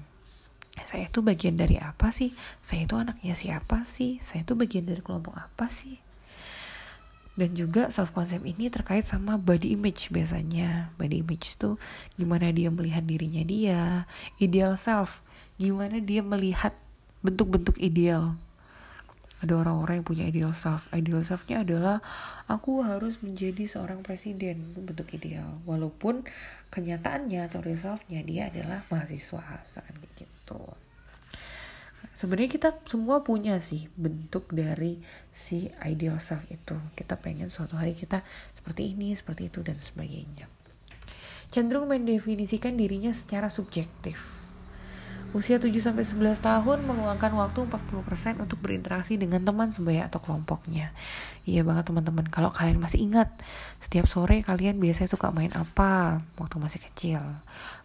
saya 0.80 1.12
itu 1.12 1.20
bagian 1.20 1.60
dari 1.60 1.76
apa 1.76 2.08
sih 2.08 2.32
saya 2.64 2.88
itu 2.88 2.96
anaknya 2.96 3.36
siapa 3.36 3.84
sih 3.84 4.16
saya 4.24 4.42
itu 4.42 4.56
bagian 4.56 4.88
dari 4.88 5.04
kelompok 5.04 5.36
apa 5.36 5.68
sih 5.68 6.00
dan 7.40 7.56
juga 7.56 7.88
self 7.88 8.12
concept 8.12 8.44
ini 8.44 8.68
terkait 8.68 9.08
sama 9.08 9.40
body 9.40 9.72
image 9.72 10.12
biasanya. 10.12 10.92
Body 11.00 11.24
image 11.24 11.56
itu 11.56 11.80
gimana 12.20 12.52
dia 12.52 12.68
melihat 12.68 13.00
dirinya 13.08 13.40
dia 13.40 13.80
ideal 14.36 14.76
self. 14.76 15.24
Gimana 15.56 16.04
dia 16.04 16.20
melihat 16.20 16.76
bentuk-bentuk 17.24 17.80
ideal. 17.80 18.36
Ada 19.40 19.56
orang-orang 19.56 20.04
yang 20.04 20.08
punya 20.08 20.24
ideal 20.28 20.52
self. 20.52 20.84
Ideal 20.92 21.24
selfnya 21.24 21.64
adalah 21.64 22.04
aku 22.44 22.84
harus 22.84 23.16
menjadi 23.24 23.64
seorang 23.64 24.04
presiden. 24.04 24.76
Bentuk 24.76 25.08
ideal. 25.16 25.64
Walaupun 25.64 26.28
kenyataannya 26.68 27.48
atau 27.48 27.64
real 27.64 27.80
selfnya 27.80 28.20
dia 28.20 28.52
adalah 28.52 28.84
mahasiswa 28.92 29.64
misalkan 29.64 29.96
gitu 30.20 30.60
sebenarnya 32.16 32.50
kita 32.50 32.70
semua 32.88 33.22
punya 33.24 33.60
sih 33.60 33.88
bentuk 33.96 34.48
dari 34.52 35.00
si 35.32 35.68
ideal 35.84 36.20
self 36.20 36.44
itu 36.48 36.76
kita 36.96 37.16
pengen 37.20 37.52
suatu 37.52 37.76
hari 37.76 37.96
kita 37.96 38.24
seperti 38.56 38.92
ini 38.92 39.12
seperti 39.16 39.48
itu 39.52 39.60
dan 39.64 39.76
sebagainya 39.76 40.48
cenderung 41.50 41.90
mendefinisikan 41.90 42.76
dirinya 42.78 43.10
secara 43.12 43.48
subjektif 43.50 44.40
Usia 45.30 45.62
7-11 45.62 46.18
tahun 46.42 46.82
meluangkan 46.90 47.30
waktu 47.38 47.62
40% 47.62 48.42
untuk 48.42 48.58
berinteraksi 48.58 49.14
dengan 49.14 49.38
teman 49.46 49.70
sebaya 49.70 50.10
atau 50.10 50.18
kelompoknya. 50.18 50.90
Iya 51.46 51.62
banget 51.62 51.86
teman-teman, 51.86 52.26
kalau 52.26 52.50
kalian 52.50 52.82
masih 52.82 52.98
ingat, 53.06 53.30
setiap 53.78 54.10
sore 54.10 54.42
kalian 54.42 54.82
biasanya 54.82 55.06
suka 55.06 55.30
main 55.30 55.54
apa 55.54 56.18
waktu 56.34 56.56
masih 56.58 56.82
kecil? 56.82 57.22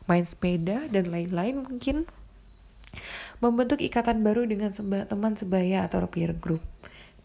Main 0.09 0.25
sepeda 0.25 0.89
dan 0.89 1.13
lain-lain 1.13 1.61
mungkin? 1.61 2.09
Membentuk 3.43 3.81
ikatan 3.83 4.21
baru 4.25 4.47
dengan 4.47 4.71
seba 4.71 5.05
teman 5.05 5.35
sebaya 5.35 5.85
atau 5.85 6.03
peer 6.07 6.35
group. 6.35 6.61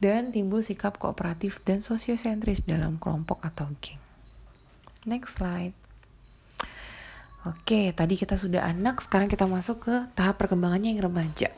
Dan 0.01 0.33
timbul 0.33 0.65
sikap 0.65 0.97
kooperatif 0.97 1.61
dan 1.63 1.85
sosiosentris 1.85 2.65
dalam 2.65 2.97
kelompok 2.97 3.45
atau 3.45 3.69
geng. 3.85 4.01
Next 5.05 5.37
slide. 5.37 5.77
Oke, 7.49 7.97
tadi 7.97 8.21
kita 8.21 8.37
sudah 8.37 8.69
anak, 8.69 9.01
sekarang 9.01 9.33
kita 9.33 9.49
masuk 9.49 9.89
ke 9.89 9.95
tahap 10.13 10.37
perkembangannya 10.37 10.93
yang 10.93 11.09
remaja. 11.09 11.49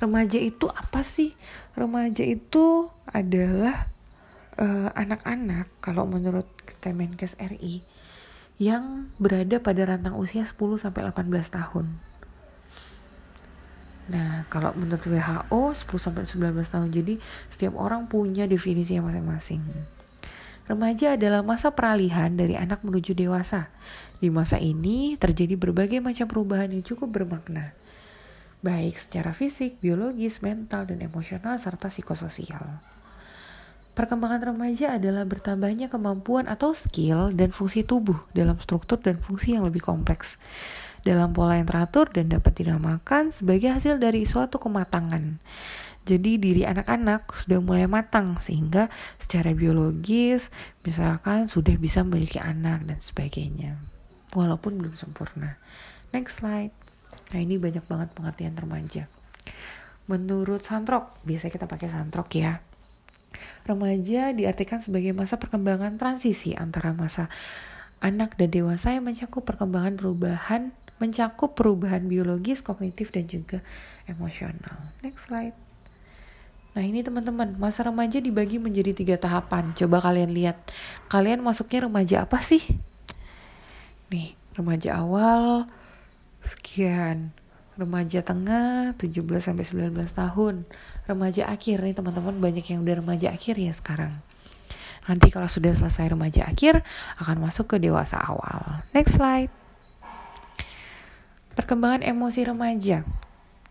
Remaja 0.00 0.40
itu 0.40 0.68
apa 0.72 1.04
sih? 1.04 1.36
Remaja 1.76 2.24
itu 2.24 2.88
adalah 3.08 3.92
eh, 4.56 4.88
anak-anak 4.92 5.68
uh, 5.68 5.76
kalau 5.84 6.08
menurut 6.08 6.48
Kemenkes 6.80 7.36
RI 7.36 7.84
yang 8.56 9.12
berada 9.20 9.60
pada 9.60 9.84
rentang 9.84 10.16
usia 10.16 10.48
10 10.48 10.56
sampai 10.80 11.12
18 11.12 11.28
tahun. 11.52 11.86
Nah, 14.06 14.46
kalau 14.46 14.70
menurut 14.78 15.02
WHO 15.02 15.74
10 15.74 15.98
sampai 15.98 16.22
19 16.26 16.62
tahun. 16.62 16.88
Jadi 16.94 17.14
setiap 17.50 17.74
orang 17.74 18.06
punya 18.06 18.46
definisi 18.46 18.98
masing-masing. 19.02 19.62
Remaja 20.66 21.14
adalah 21.14 21.46
masa 21.46 21.70
peralihan 21.70 22.34
dari 22.34 22.58
anak 22.58 22.82
menuju 22.82 23.14
dewasa. 23.14 23.70
Di 24.18 24.34
masa 24.34 24.58
ini 24.58 25.14
terjadi 25.14 25.54
berbagai 25.54 26.02
macam 26.02 26.26
perubahan 26.26 26.74
yang 26.74 26.82
cukup 26.82 27.22
bermakna, 27.22 27.70
baik 28.66 28.98
secara 28.98 29.30
fisik, 29.30 29.78
biologis, 29.78 30.42
mental, 30.42 30.90
dan 30.90 30.98
emosional, 31.06 31.54
serta 31.62 31.86
psikososial. 31.86 32.82
Perkembangan 33.94 34.52
remaja 34.52 34.98
adalah 34.98 35.24
bertambahnya 35.24 35.86
kemampuan 35.88 36.50
atau 36.50 36.74
skill 36.76 37.32
dan 37.32 37.54
fungsi 37.54 37.86
tubuh 37.86 38.18
dalam 38.34 38.58
struktur 38.58 39.00
dan 39.00 39.22
fungsi 39.22 39.56
yang 39.56 39.64
lebih 39.64 39.80
kompleks 39.80 40.36
dalam 41.06 41.30
pola 41.30 41.54
yang 41.54 41.70
teratur 41.70 42.10
dan 42.10 42.26
dapat 42.26 42.58
dinamakan 42.58 43.30
sebagai 43.30 43.70
hasil 43.70 44.02
dari 44.02 44.26
suatu 44.26 44.58
kematangan. 44.58 45.38
Jadi 46.06 46.38
diri 46.38 46.62
anak-anak 46.62 47.34
sudah 47.34 47.58
mulai 47.62 47.86
matang 47.90 48.38
sehingga 48.38 48.90
secara 49.18 49.54
biologis 49.54 50.54
misalkan 50.86 51.46
sudah 51.50 51.74
bisa 51.78 52.02
memiliki 52.02 52.42
anak 52.42 52.86
dan 52.86 52.98
sebagainya. 52.98 53.78
Walaupun 54.34 54.78
belum 54.78 54.94
sempurna. 54.98 55.58
Next 56.10 56.42
slide. 56.42 56.74
Nah 57.34 57.38
ini 57.42 57.58
banyak 57.58 57.82
banget 57.86 58.14
pengertian 58.14 58.54
remaja. 58.54 59.10
Menurut 60.06 60.62
Santrok, 60.62 61.18
biasanya 61.26 61.52
kita 61.58 61.66
pakai 61.66 61.90
Santrok 61.90 62.30
ya. 62.38 62.62
Remaja 63.66 64.30
diartikan 64.30 64.78
sebagai 64.78 65.10
masa 65.10 65.42
perkembangan 65.42 65.98
transisi 65.98 66.54
antara 66.54 66.94
masa 66.94 67.26
anak 67.98 68.38
dan 68.38 68.54
dewasa 68.54 68.94
yang 68.94 69.10
mencakup 69.10 69.42
perkembangan 69.42 69.98
perubahan, 69.98 70.70
mencakup 70.96 71.56
perubahan 71.56 72.04
biologis, 72.08 72.64
kognitif, 72.64 73.12
dan 73.12 73.28
juga 73.28 73.60
emosional. 74.08 74.92
Next 75.04 75.28
slide. 75.28 75.56
Nah 76.76 76.84
ini 76.84 77.00
teman-teman, 77.00 77.56
masa 77.56 77.88
remaja 77.88 78.20
dibagi 78.20 78.60
menjadi 78.60 78.92
tiga 78.92 79.16
tahapan. 79.16 79.72
Coba 79.72 80.00
kalian 80.04 80.32
lihat, 80.32 80.60
kalian 81.08 81.40
masuknya 81.40 81.88
remaja 81.88 82.16
apa 82.28 82.40
sih? 82.44 82.60
Nih, 84.12 84.36
remaja 84.52 85.00
awal, 85.00 85.68
sekian 86.44 87.32
remaja 87.76 88.24
tengah 88.24 88.96
17 88.96 89.20
sampai 89.40 89.64
19 89.68 89.92
tahun. 90.16 90.64
Remaja 91.04 91.44
akhir 91.52 91.84
nih 91.84 91.94
teman-teman 91.94 92.40
banyak 92.40 92.64
yang 92.72 92.80
udah 92.82 92.96
remaja 93.04 93.28
akhir 93.30 93.60
ya 93.60 93.72
sekarang. 93.76 94.16
Nanti 95.06 95.30
kalau 95.30 95.46
sudah 95.46 95.70
selesai 95.76 96.10
remaja 96.10 96.48
akhir 96.48 96.82
akan 97.20 97.36
masuk 97.46 97.76
ke 97.76 97.76
dewasa 97.78 98.18
awal. 98.18 98.82
Next 98.90 99.20
slide. 99.20 99.65
Perkembangan 101.56 102.04
emosi 102.04 102.44
remaja. 102.44 103.00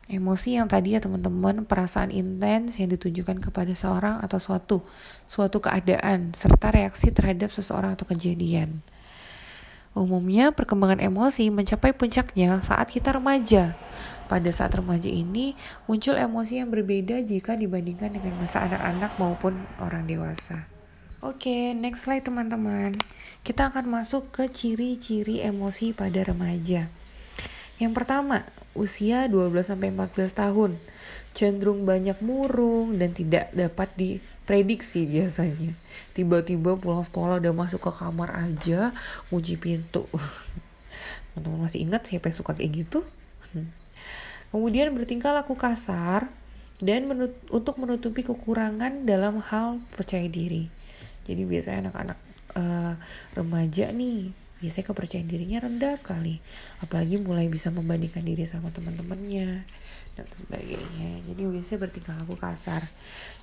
Emosi 0.10 0.58
yang 0.58 0.65
tadi 0.65 0.98
ya 0.98 1.02
teman-teman 1.06 1.69
perasaan 1.69 2.10
intens 2.10 2.82
yang 2.82 2.89
ditujukan 2.89 3.38
kepada 3.38 3.78
seorang 3.78 4.26
atau 4.26 4.41
suatu 4.41 4.82
suatu 5.30 5.62
keadaan 5.62 6.34
serta 6.34 6.74
reaksi 6.74 7.13
terhadap 7.13 7.54
seseorang 7.54 7.93
atau 7.93 8.10
kejadian. 8.10 8.82
Umumnya 9.93 10.50
perkembangan 10.50 10.98
emosi 10.98 11.54
mencapai 11.54 11.93
puncaknya 11.93 12.58
saat 12.65 12.89
kita 12.89 13.13
remaja. 13.21 13.78
Pada 14.26 14.50
saat 14.50 14.74
remaja 14.74 15.08
ini 15.08 15.54
muncul 15.86 16.17
emosi 16.17 16.65
yang 16.65 16.74
berbeda 16.74 17.21
jika 17.21 17.54
dibandingkan 17.54 18.17
dengan 18.17 18.41
masa 18.41 18.65
anak-anak 18.65 19.13
maupun 19.21 19.62
orang 19.78 20.10
dewasa. 20.10 20.65
Oke, 21.21 21.78
next 21.78 22.10
slide 22.10 22.26
teman-teman. 22.26 22.98
Kita 23.45 23.69
akan 23.69 24.02
masuk 24.02 24.34
ke 24.34 24.50
ciri-ciri 24.50 25.45
emosi 25.45 25.93
pada 25.93 26.26
remaja. 26.26 26.89
Yang 27.75 27.93
pertama, 28.01 28.47
usia 28.71 29.27
12-14 29.27 30.31
tahun. 30.31 30.79
Cenderung 31.35 31.83
banyak 31.83 32.15
murung 32.23 32.95
dan 32.95 33.11
tidak 33.11 33.51
dapat 33.51 33.91
di 33.99 34.09
prediksi 34.47 35.03
biasanya. 35.03 35.75
Tiba-tiba 36.15 36.79
pulang 36.79 37.03
sekolah 37.03 37.43
udah 37.43 37.51
masuk 37.51 37.83
ke 37.83 37.91
kamar 37.91 38.31
aja 38.31 38.95
kunci 39.27 39.59
pintu. 39.59 40.07
Teman-teman 41.35 41.67
masih 41.67 41.83
ingat 41.83 42.07
siapa 42.07 42.31
yang 42.31 42.38
suka 42.39 42.55
kayak 42.55 42.88
gitu? 42.88 43.03
Kemudian 44.55 44.95
bertingkah 44.95 45.35
laku 45.35 45.59
kasar 45.59 46.31
dan 46.79 47.11
menut 47.11 47.35
untuk 47.51 47.75
menutupi 47.75 48.23
kekurangan 48.23 49.03
dalam 49.03 49.43
hal 49.43 49.83
percaya 49.91 50.31
diri. 50.31 50.71
Jadi 51.27 51.43
biasanya 51.43 51.91
anak-anak 51.91 52.19
uh, 52.55 52.93
remaja 53.35 53.91
nih 53.91 54.44
biasanya 54.59 54.85
kepercayaan 54.87 55.27
dirinya 55.27 55.57
rendah 55.63 55.95
sekali. 55.99 56.39
Apalagi 56.79 57.19
mulai 57.19 57.51
bisa 57.51 57.71
membandingkan 57.71 58.23
diri 58.23 58.47
sama 58.47 58.71
teman-temannya 58.71 59.67
dan 60.15 60.27
sebagainya. 60.31 61.23
Jadi 61.27 61.41
biasanya 61.43 61.79
bertingkah 61.83 62.15
laku 62.15 62.35
kasar. 62.39 62.87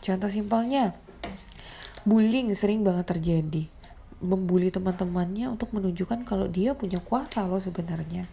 Contoh 0.01 0.31
simpelnya 0.33 0.97
bullying 2.09 2.53
sering 2.57 2.81
banget 2.81 3.13
terjadi. 3.13 3.69
Membuli 4.23 4.71
teman-temannya 4.71 5.51
untuk 5.51 5.75
menunjukkan 5.75 6.25
kalau 6.25 6.47
dia 6.47 6.73
punya 6.79 7.03
kuasa 7.03 7.45
loh 7.45 7.61
sebenarnya. 7.61 8.31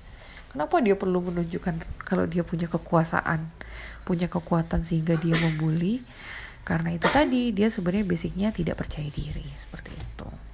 Kenapa 0.49 0.81
dia 0.81 0.97
perlu 0.97 1.21
menunjukkan 1.21 2.01
kalau 2.01 2.25
dia 2.25 2.41
punya 2.41 2.65
kekuasaan 2.65 3.53
punya 4.01 4.25
kekuatan 4.25 4.81
sehingga 4.81 5.13
dia 5.17 5.37
membuli? 5.37 6.01
Karena 6.65 6.93
itu 6.93 7.05
tadi 7.09 7.49
dia 7.53 7.69
sebenarnya 7.69 8.05
basicnya 8.05 8.49
tidak 8.53 8.81
percaya 8.81 9.09
diri 9.09 9.45
seperti 9.57 9.93
itu 9.93 10.48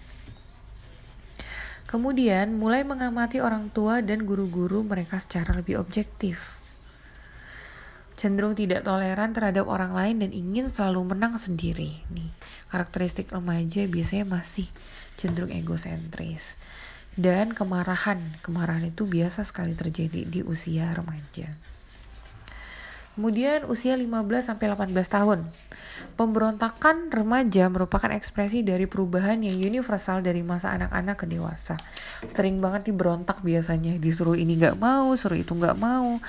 Kemudian 1.85 2.57
mulai 2.57 2.81
mengamati 2.81 3.39
orang 3.39 3.69
tua 3.69 4.01
dan 4.01 4.25
guru-guru 4.25 4.81
mereka 4.81 5.21
secara 5.21 5.53
lebih 5.53 5.77
objektif 5.77 6.65
cenderung 8.15 8.55
tidak 8.55 8.87
toleran 8.87 9.35
terhadap 9.35 9.67
orang 9.67 9.91
lain 9.91 10.23
dan 10.23 10.31
ingin 10.31 10.71
selalu 10.71 11.15
menang 11.15 11.35
sendiri. 11.35 11.99
Nih, 12.09 12.31
karakteristik 12.71 13.27
remaja 13.29 13.83
biasanya 13.85 14.25
masih 14.25 14.71
cenderung 15.19 15.51
egosentris. 15.51 16.55
Dan 17.15 17.55
kemarahan, 17.55 18.19
kemarahan 18.43 18.91
itu 18.91 19.07
biasa 19.07 19.47
sekali 19.47 19.75
terjadi 19.75 20.27
di 20.27 20.43
usia 20.43 20.91
remaja. 20.91 21.55
Kemudian 23.15 23.63
usia 23.71 23.95
15 23.95 24.11
sampai 24.43 24.67
18 24.67 24.91
tahun. 25.07 25.47
Pemberontakan 26.19 27.07
remaja 27.07 27.71
merupakan 27.71 28.11
ekspresi 28.11 28.59
dari 28.59 28.91
perubahan 28.91 29.39
yang 29.39 29.55
universal 29.55 30.19
dari 30.19 30.43
masa 30.43 30.75
anak-anak 30.75 31.23
ke 31.23 31.25
dewasa. 31.31 31.79
Sering 32.27 32.59
banget 32.59 32.91
diberontak 32.91 33.39
biasanya, 33.39 33.95
disuruh 34.03 34.35
ini 34.35 34.59
nggak 34.59 34.75
mau, 34.75 35.15
suruh 35.15 35.39
itu 35.39 35.55
nggak 35.55 35.79
mau, 35.79 36.19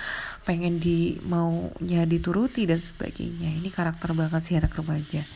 pengen 0.47 0.79
di 0.79 1.19
maunya 1.27 2.07
dituruti 2.07 2.71
dan 2.71 2.79
sebagainya. 2.79 3.51
Ini 3.59 3.69
karakter 3.75 4.15
banget 4.15 4.43
sih 4.47 4.55
anak 4.55 4.79
remaja. 4.79 5.27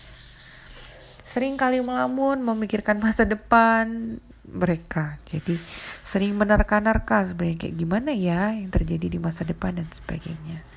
Sering 1.26 1.58
kali 1.58 1.82
melamun, 1.82 2.46
memikirkan 2.46 3.02
masa 3.02 3.26
depan, 3.26 4.18
mereka. 4.46 5.18
Jadi 5.26 5.58
sering 6.06 6.34
menerka-nerka 6.38 7.26
sebenarnya 7.26 7.66
kayak 7.66 7.74
gimana 7.74 8.10
ya 8.14 8.54
yang 8.54 8.70
terjadi 8.70 9.06
di 9.06 9.18
masa 9.18 9.42
depan 9.42 9.78
dan 9.78 9.90
sebagainya. 9.90 10.69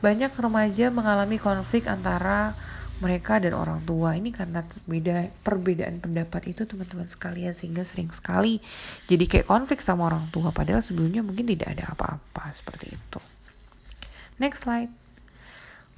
Banyak 0.00 0.32
remaja 0.32 0.88
mengalami 0.88 1.36
konflik 1.36 1.84
antara 1.84 2.56
mereka 3.00 3.40
dan 3.40 3.56
orang 3.56 3.80
tua 3.80 4.12
ini 4.12 4.28
karena 4.28 4.60
beda 4.84 5.32
perbedaan 5.40 6.04
pendapat 6.04 6.52
itu 6.52 6.68
teman-teman 6.68 7.08
sekalian 7.08 7.56
sehingga 7.56 7.80
sering 7.80 8.12
sekali 8.12 8.60
jadi 9.08 9.24
kayak 9.24 9.48
konflik 9.48 9.80
sama 9.80 10.12
orang 10.12 10.20
tua 10.28 10.52
padahal 10.52 10.84
sebelumnya 10.84 11.24
mungkin 11.24 11.48
tidak 11.48 11.80
ada 11.80 11.96
apa-apa 11.96 12.52
seperti 12.52 12.92
itu. 12.92 13.20
Next 14.36 14.68
slide. 14.68 14.92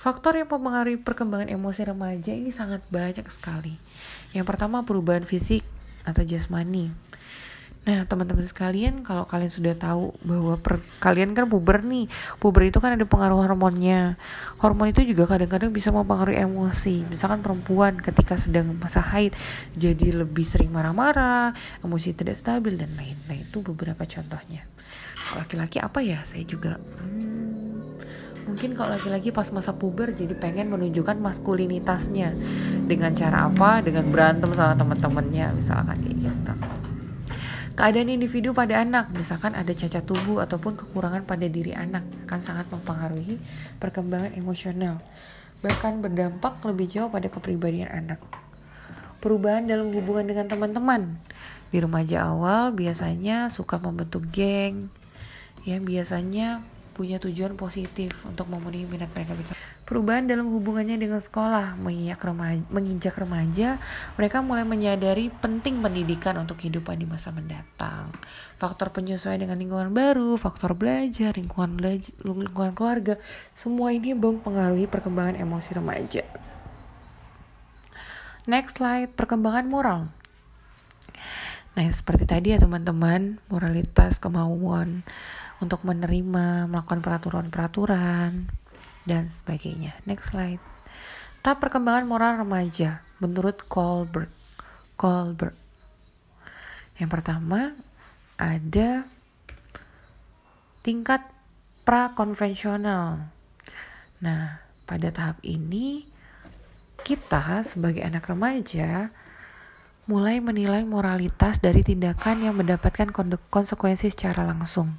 Faktor 0.03 0.35
yang 0.35 0.51
mempengaruhi 0.51 0.99
perkembangan 0.99 1.47
emosi 1.47 1.87
remaja 1.87 2.35
ini 2.35 2.51
sangat 2.51 2.83
banyak 2.91 3.23
sekali. 3.31 3.79
Yang 4.35 4.47
pertama 4.51 4.83
perubahan 4.83 5.23
fisik 5.23 5.63
atau 6.03 6.27
jasmani. 6.27 6.91
Nah, 7.83 8.07
teman-teman 8.07 8.47
sekalian, 8.47 9.03
kalau 9.03 9.27
kalian 9.27 9.51
sudah 9.51 9.75
tahu 9.75 10.15
bahwa 10.23 10.55
per, 10.55 10.79
kalian 11.03 11.35
kan 11.35 11.51
puber 11.51 11.83
nih, 11.83 12.07
puber 12.39 12.71
itu 12.71 12.79
kan 12.79 12.95
ada 12.95 13.03
pengaruh 13.03 13.43
hormonnya. 13.43 14.15
Hormon 14.63 14.95
itu 14.95 15.03
juga 15.03 15.27
kadang-kadang 15.27 15.75
bisa 15.75 15.91
mempengaruhi 15.91 16.39
emosi. 16.47 17.03
Misalkan 17.11 17.43
perempuan 17.43 17.99
ketika 17.99 18.39
sedang 18.39 18.71
masa 18.79 19.03
haid 19.03 19.35
jadi 19.75 20.15
lebih 20.15 20.47
sering 20.47 20.71
marah-marah, 20.71 21.59
emosi 21.83 22.15
tidak 22.15 22.39
stabil 22.39 22.79
dan 22.79 22.95
lain-lain. 22.95 23.43
Itu 23.51 23.67
beberapa 23.67 24.07
contohnya. 24.07 24.63
Laki-laki 25.35 25.83
apa 25.83 25.99
ya? 26.07 26.23
Saya 26.23 26.47
juga 26.47 26.79
hmm, 26.79 27.99
mungkin 28.47 28.79
kalau 28.79 28.95
laki-laki 28.95 29.35
pas 29.35 29.51
masa 29.51 29.75
puber 29.75 30.15
jadi 30.15 30.39
pengen 30.39 30.71
menunjukkan 30.71 31.19
maskulinitasnya 31.19 32.31
dengan 32.87 33.11
cara 33.11 33.51
apa? 33.51 33.83
Dengan 33.83 34.07
berantem 34.07 34.55
sama 34.55 34.79
teman-temannya, 34.79 35.59
misalkan 35.59 35.99
kayak 35.99 36.31
gitu. 36.31 36.42
Keadaan 37.73 38.13
individu 38.13 38.53
pada 38.53 38.85
anak, 38.85 39.09
misalkan 39.17 39.57
ada 39.57 39.73
cacat 39.73 40.05
tubuh 40.05 40.45
ataupun 40.45 40.77
kekurangan 40.77 41.25
pada 41.25 41.49
diri 41.49 41.73
anak, 41.73 42.05
akan 42.29 42.41
sangat 42.45 42.69
mempengaruhi 42.69 43.41
perkembangan 43.81 44.37
emosional, 44.37 45.01
bahkan 45.65 46.05
berdampak 46.05 46.61
lebih 46.69 46.85
jauh 46.93 47.09
pada 47.09 47.33
kepribadian 47.33 47.89
anak. 47.89 48.21
Perubahan 49.25 49.65
dalam 49.65 49.89
hubungan 49.89 50.29
dengan 50.29 50.53
teman-teman. 50.53 51.17
Di 51.73 51.81
remaja 51.81 52.29
awal 52.29 52.77
biasanya 52.77 53.49
suka 53.49 53.81
membentuk 53.81 54.29
geng, 54.29 54.93
yang 55.65 55.89
biasanya 55.89 56.61
punya 56.93 57.17
tujuan 57.17 57.57
positif 57.57 58.13
untuk 58.29 58.47
memenuhi 58.53 58.85
minat 58.85 59.09
mereka 59.17 59.33
bersama. 59.33 59.59
Perubahan 59.83 60.29
dalam 60.29 60.53
hubungannya 60.53 61.01
dengan 61.01 61.19
sekolah, 61.19 61.75
menginjak 61.81 62.23
remaja, 62.23 62.63
menginjak 62.71 63.15
remaja, 63.19 63.69
mereka 64.15 64.45
mulai 64.45 64.63
menyadari 64.63 65.33
penting 65.33 65.81
pendidikan 65.81 66.39
untuk 66.39 66.61
kehidupan 66.61 67.01
di 67.01 67.09
masa 67.09 67.33
mendatang. 67.35 68.13
Faktor 68.61 68.95
penyesuaian 68.95 69.43
dengan 69.43 69.59
lingkungan 69.59 69.91
baru, 69.91 70.39
faktor 70.39 70.79
belajar, 70.79 71.35
lingkungan 71.35 71.75
belajar, 71.75 72.13
lingkungan 72.23 72.77
keluarga, 72.77 73.19
semua 73.57 73.91
ini 73.91 74.15
mempengaruhi 74.15 74.87
perkembangan 74.87 75.41
emosi 75.41 75.71
remaja. 75.75 76.25
Next 78.47 78.79
slide, 78.79 79.17
perkembangan 79.19 79.67
moral. 79.67 80.01
Nah, 81.73 81.89
seperti 81.89 82.29
tadi 82.29 82.53
ya 82.53 82.61
teman-teman, 82.61 83.41
moralitas, 83.49 84.21
kemauan 84.21 85.09
untuk 85.63 85.87
menerima, 85.87 86.67
melakukan 86.67 86.99
peraturan-peraturan, 86.99 88.51
dan 89.07 89.23
sebagainya. 89.31 89.95
Next 90.03 90.35
slide. 90.35 90.59
Tahap 91.43 91.63
perkembangan 91.63 92.07
moral 92.07 92.43
remaja 92.43 93.03
menurut 93.23 93.63
Kohlberg. 93.71 94.31
Kohlberg. 94.99 95.55
Yang 96.99 97.11
pertama 97.11 97.75
ada 98.39 99.07
tingkat 100.83 101.23
prakonvensional. 101.87 103.27
Nah, 104.23 104.63
pada 104.87 105.09
tahap 105.11 105.39
ini 105.43 106.07
kita 107.03 107.67
sebagai 107.67 108.07
anak 108.07 108.31
remaja 108.31 109.11
mulai 110.07 110.43
menilai 110.43 110.83
moralitas 110.83 111.63
dari 111.63 111.83
tindakan 111.87 112.47
yang 112.47 112.55
mendapatkan 112.59 113.11
konsekuensi 113.51 114.11
secara 114.11 114.47
langsung. 114.47 114.99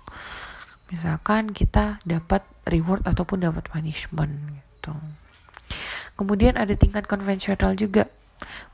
Misalkan 0.93 1.49
kita 1.49 1.97
dapat 2.05 2.45
reward 2.69 3.01
ataupun 3.09 3.41
dapat 3.41 3.65
punishment 3.65 4.61
gitu. 4.61 4.93
Kemudian 6.13 6.53
ada 6.53 6.77
tingkat 6.77 7.09
konvensional 7.09 7.73
juga 7.73 8.05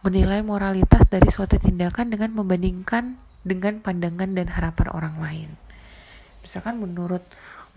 menilai 0.04 0.44
moralitas 0.44 1.08
dari 1.08 1.32
suatu 1.32 1.56
tindakan 1.56 2.12
dengan 2.12 2.36
membandingkan 2.36 3.16
dengan 3.48 3.80
pandangan 3.80 4.36
dan 4.36 4.52
harapan 4.52 4.88
orang 4.92 5.16
lain. 5.24 5.50
Misalkan 6.44 6.84
menurut 6.84 7.24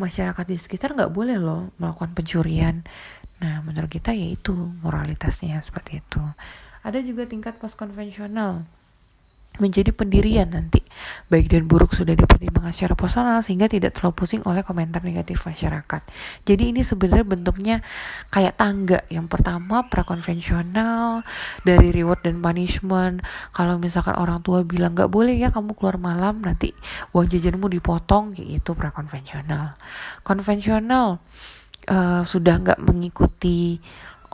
masyarakat 0.02 0.42
di 0.50 0.59
sekitar 0.59 0.98
nggak 0.98 1.14
boleh 1.14 1.38
loh 1.38 1.70
melakukan 1.78 2.11
pencurian. 2.11 2.83
Nah, 3.38 3.62
menurut 3.62 3.90
kita 3.90 4.11
yaitu 4.11 4.55
moralitasnya 4.83 5.62
seperti 5.62 6.02
itu. 6.02 6.22
Ada 6.83 6.98
juga 6.98 7.31
tingkat 7.31 7.62
post 7.62 7.78
konvensional 7.78 8.66
menjadi 9.60 9.92
pendirian 9.92 10.48
nanti. 10.48 10.80
Baik 11.28 11.52
dan 11.52 11.68
buruk 11.68 11.92
sudah 11.92 12.16
dipertimbangkan 12.16 12.72
secara 12.72 12.94
personal 12.96 13.38
sehingga 13.44 13.68
tidak 13.68 13.96
terlalu 13.96 14.16
pusing 14.16 14.40
oleh 14.48 14.64
komentar 14.64 15.04
negatif 15.04 15.44
masyarakat. 15.44 16.02
Jadi 16.48 16.72
ini 16.72 16.80
sebenarnya 16.80 17.26
bentuknya 17.26 17.76
kayak 18.32 18.56
tangga. 18.56 19.04
Yang 19.12 19.26
pertama 19.28 19.84
prakonvensional 19.88 21.26
dari 21.66 21.92
reward 21.92 22.24
dan 22.24 22.40
punishment. 22.40 23.20
Kalau 23.52 23.76
misalkan 23.76 24.16
orang 24.16 24.40
tua 24.40 24.64
bilang 24.64 24.96
nggak 24.96 25.12
boleh 25.12 25.36
ya 25.36 25.52
kamu 25.52 25.76
keluar 25.76 26.00
malam 26.00 26.40
nanti 26.40 26.72
uang 27.12 27.28
jajanmu 27.28 27.68
dipotong 27.68 28.32
kayak 28.32 28.64
itu 28.64 28.70
prakonvensional. 28.72 29.76
Konvensional 30.24 31.20
uh, 31.88 32.22
sudah 32.22 32.54
nggak 32.62 32.80
mengikuti 32.84 33.80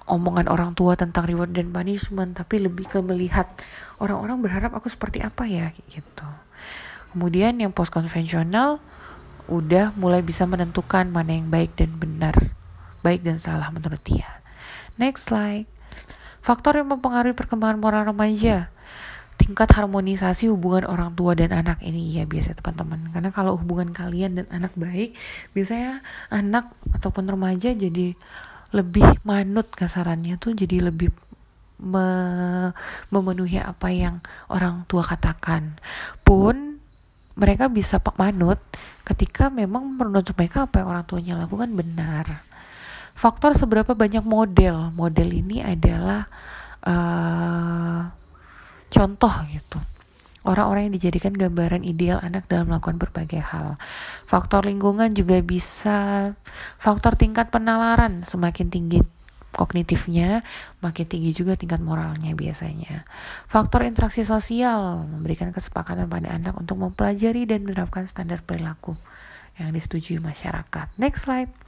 omongan 0.09 0.49
orang 0.49 0.73
tua 0.73 0.97
tentang 0.97 1.29
reward 1.29 1.53
dan 1.53 1.71
punishment 1.71 2.35
tapi 2.35 2.59
lebih 2.59 2.89
ke 2.89 2.99
melihat 3.05 3.47
orang-orang 4.01 4.41
berharap 4.41 4.73
aku 4.75 4.89
seperti 4.89 5.21
apa 5.21 5.45
ya 5.45 5.71
gitu. 5.93 6.29
Kemudian 7.13 7.61
yang 7.61 7.73
post 7.73 7.93
konvensional 7.93 8.81
udah 9.49 9.97
mulai 9.97 10.21
bisa 10.21 10.45
menentukan 10.45 11.09
mana 11.09 11.33
yang 11.33 11.49
baik 11.49 11.73
dan 11.77 11.97
benar 11.97 12.59
baik 13.03 13.23
dan 13.23 13.39
salah 13.39 13.71
menurut 13.71 14.01
dia. 14.03 14.43
Next 14.99 15.31
slide. 15.31 15.71
Faktor 16.43 16.81
yang 16.81 16.91
mempengaruhi 16.91 17.35
perkembangan 17.37 17.79
moral 17.79 18.03
remaja. 18.09 18.71
Tingkat 19.39 19.71
harmonisasi 19.71 20.51
hubungan 20.51 20.83
orang 20.85 21.15
tua 21.15 21.39
dan 21.39 21.55
anak. 21.55 21.79
Ini 21.79 22.23
ya 22.23 22.25
biasa 22.27 22.59
teman-teman. 22.59 23.15
Karena 23.15 23.31
kalau 23.31 23.55
hubungan 23.55 23.95
kalian 23.95 24.43
dan 24.43 24.47
anak 24.51 24.75
baik 24.75 25.15
biasanya 25.55 26.03
anak 26.29 26.75
ataupun 26.99 27.31
remaja 27.31 27.71
jadi 27.71 28.19
lebih 28.73 29.05
manut 29.25 29.69
kasarannya 29.73 30.37
tuh 30.37 30.53
jadi 30.53 30.93
lebih 30.93 31.09
me 31.79 32.09
memenuhi 33.09 33.63
apa 33.63 33.89
yang 33.95 34.21
orang 34.51 34.85
tua 34.91 35.07
katakan. 35.07 35.79
Pun 36.27 36.83
mereka 37.39 37.71
bisa 37.71 38.03
pak 38.03 38.19
manut 38.19 38.59
ketika 39.07 39.47
memang 39.49 39.87
menurut 39.95 40.27
mereka 40.35 40.67
apa 40.67 40.83
yang 40.83 40.89
orang 40.91 41.05
tuanya 41.07 41.35
lakukan 41.39 41.71
benar. 41.73 42.45
Faktor 43.15 43.55
seberapa 43.55 43.95
banyak 43.95 44.23
model. 44.27 44.91
Model 44.95 45.29
ini 45.33 45.63
adalah 45.63 46.27
uh, 46.83 48.11
contoh 48.91 49.35
gitu 49.55 49.79
orang-orang 50.49 50.89
yang 50.89 50.95
dijadikan 50.97 51.37
gambaran 51.37 51.85
ideal 51.85 52.17
anak 52.25 52.49
dalam 52.49 52.73
melakukan 52.73 52.97
berbagai 52.97 53.45
hal. 53.45 53.77
Faktor 54.25 54.65
lingkungan 54.65 55.13
juga 55.13 55.45
bisa, 55.45 56.33
faktor 56.81 57.21
tingkat 57.21 57.53
penalaran 57.53 58.25
semakin 58.25 58.73
tinggi 58.73 59.05
kognitifnya, 59.53 60.47
makin 60.85 61.07
tinggi 61.09 61.35
juga 61.35 61.59
tingkat 61.59 61.81
moralnya 61.83 62.33
biasanya. 62.33 63.05
Faktor 63.51 63.85
interaksi 63.85 64.23
sosial 64.23 65.05
memberikan 65.05 65.51
kesepakatan 65.53 66.07
pada 66.07 66.33
anak 66.33 66.57
untuk 66.57 66.79
mempelajari 66.79 67.45
dan 67.45 67.67
menerapkan 67.67 68.07
standar 68.07 68.41
perilaku 68.45 68.95
yang 69.59 69.75
disetujui 69.75 70.23
masyarakat. 70.23 70.87
Next 70.97 71.27
slide. 71.27 71.68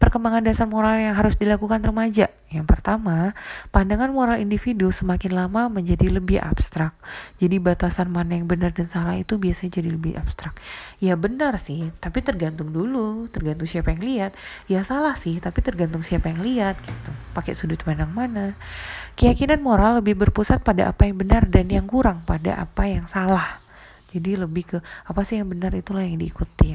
Perkembangan 0.00 0.46
dasar 0.46 0.64
moral 0.64 0.96
yang 0.96 1.12
harus 1.18 1.36
dilakukan 1.36 1.82
remaja. 1.84 2.32
Yang 2.50 2.66
pertama, 2.66 3.36
pandangan 3.70 4.10
moral 4.10 4.40
individu 4.40 4.90
semakin 4.90 5.36
lama 5.36 5.68
menjadi 5.68 6.08
lebih 6.08 6.40
abstrak. 6.40 6.96
Jadi 7.36 7.60
batasan 7.60 8.08
mana 8.10 8.34
yang 8.34 8.48
benar 8.48 8.72
dan 8.72 8.88
salah 8.88 9.14
itu 9.18 9.36
biasanya 9.36 9.82
jadi 9.82 9.90
lebih 9.92 10.16
abstrak. 10.16 10.56
Ya 10.98 11.14
benar 11.14 11.60
sih, 11.60 11.92
tapi 12.00 12.24
tergantung 12.24 12.72
dulu, 12.72 13.28
tergantung 13.28 13.68
siapa 13.68 13.92
yang 13.92 14.02
lihat. 14.02 14.32
Ya 14.66 14.82
salah 14.82 15.14
sih, 15.14 15.38
tapi 15.38 15.60
tergantung 15.60 16.02
siapa 16.02 16.32
yang 16.32 16.40
lihat 16.42 16.80
gitu. 16.80 17.10
Pakai 17.36 17.52
sudut 17.52 17.78
pandang 17.84 18.10
mana. 18.10 18.58
Keyakinan 19.14 19.60
moral 19.60 20.00
lebih 20.00 20.16
berpusat 20.16 20.64
pada 20.64 20.90
apa 20.90 21.06
yang 21.06 21.20
benar 21.20 21.44
dan 21.46 21.68
yang 21.68 21.84
kurang 21.84 22.24
pada 22.24 22.56
apa 22.56 22.88
yang 22.88 23.04
salah. 23.04 23.60
Jadi 24.10 24.34
lebih 24.34 24.64
ke 24.74 24.78
apa 25.06 25.22
sih 25.22 25.38
yang 25.38 25.46
benar 25.46 25.70
itulah 25.70 26.02
yang 26.02 26.18
diikuti. 26.18 26.74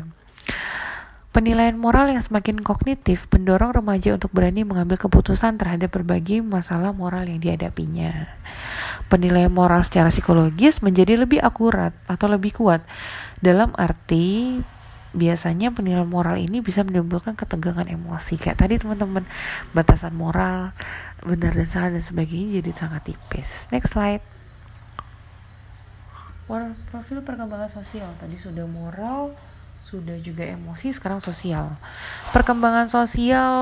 Penilaian 1.36 1.76
moral 1.76 2.16
yang 2.16 2.24
semakin 2.24 2.64
kognitif 2.64 3.28
mendorong 3.28 3.76
remaja 3.76 4.16
untuk 4.16 4.32
berani 4.32 4.64
mengambil 4.64 4.96
keputusan 4.96 5.60
terhadap 5.60 5.92
berbagai 5.92 6.40
masalah 6.40 6.96
moral 6.96 7.28
yang 7.28 7.44
dihadapinya. 7.44 8.32
Penilaian 9.12 9.52
moral 9.52 9.84
secara 9.84 10.08
psikologis 10.08 10.80
menjadi 10.80 11.20
lebih 11.20 11.44
akurat 11.44 11.92
atau 12.08 12.32
lebih 12.32 12.56
kuat. 12.56 12.88
Dalam 13.44 13.76
arti 13.76 14.64
biasanya 15.12 15.76
penilaian 15.76 16.08
moral 16.08 16.40
ini 16.40 16.64
bisa 16.64 16.88
menimbulkan 16.88 17.36
ketegangan 17.36 17.92
emosi. 17.92 18.40
Kayak 18.40 18.64
tadi 18.64 18.80
teman-teman 18.80 19.28
batasan 19.76 20.16
moral 20.16 20.72
benar 21.20 21.52
dan 21.52 21.68
salah 21.68 21.92
dan 21.92 22.00
sebagainya 22.00 22.64
jadi 22.64 22.72
sangat 22.72 23.12
tipis. 23.12 23.68
Next 23.76 23.92
slide. 23.92 24.24
Profil 26.96 27.20
perkembangan 27.28 27.68
sosial. 27.68 28.08
Tadi 28.24 28.40
sudah 28.40 28.64
moral 28.64 29.36
sudah 29.86 30.18
juga 30.18 30.42
emosi 30.42 30.90
sekarang 30.90 31.22
sosial. 31.22 31.78
Perkembangan 32.34 32.90
sosial 32.90 33.54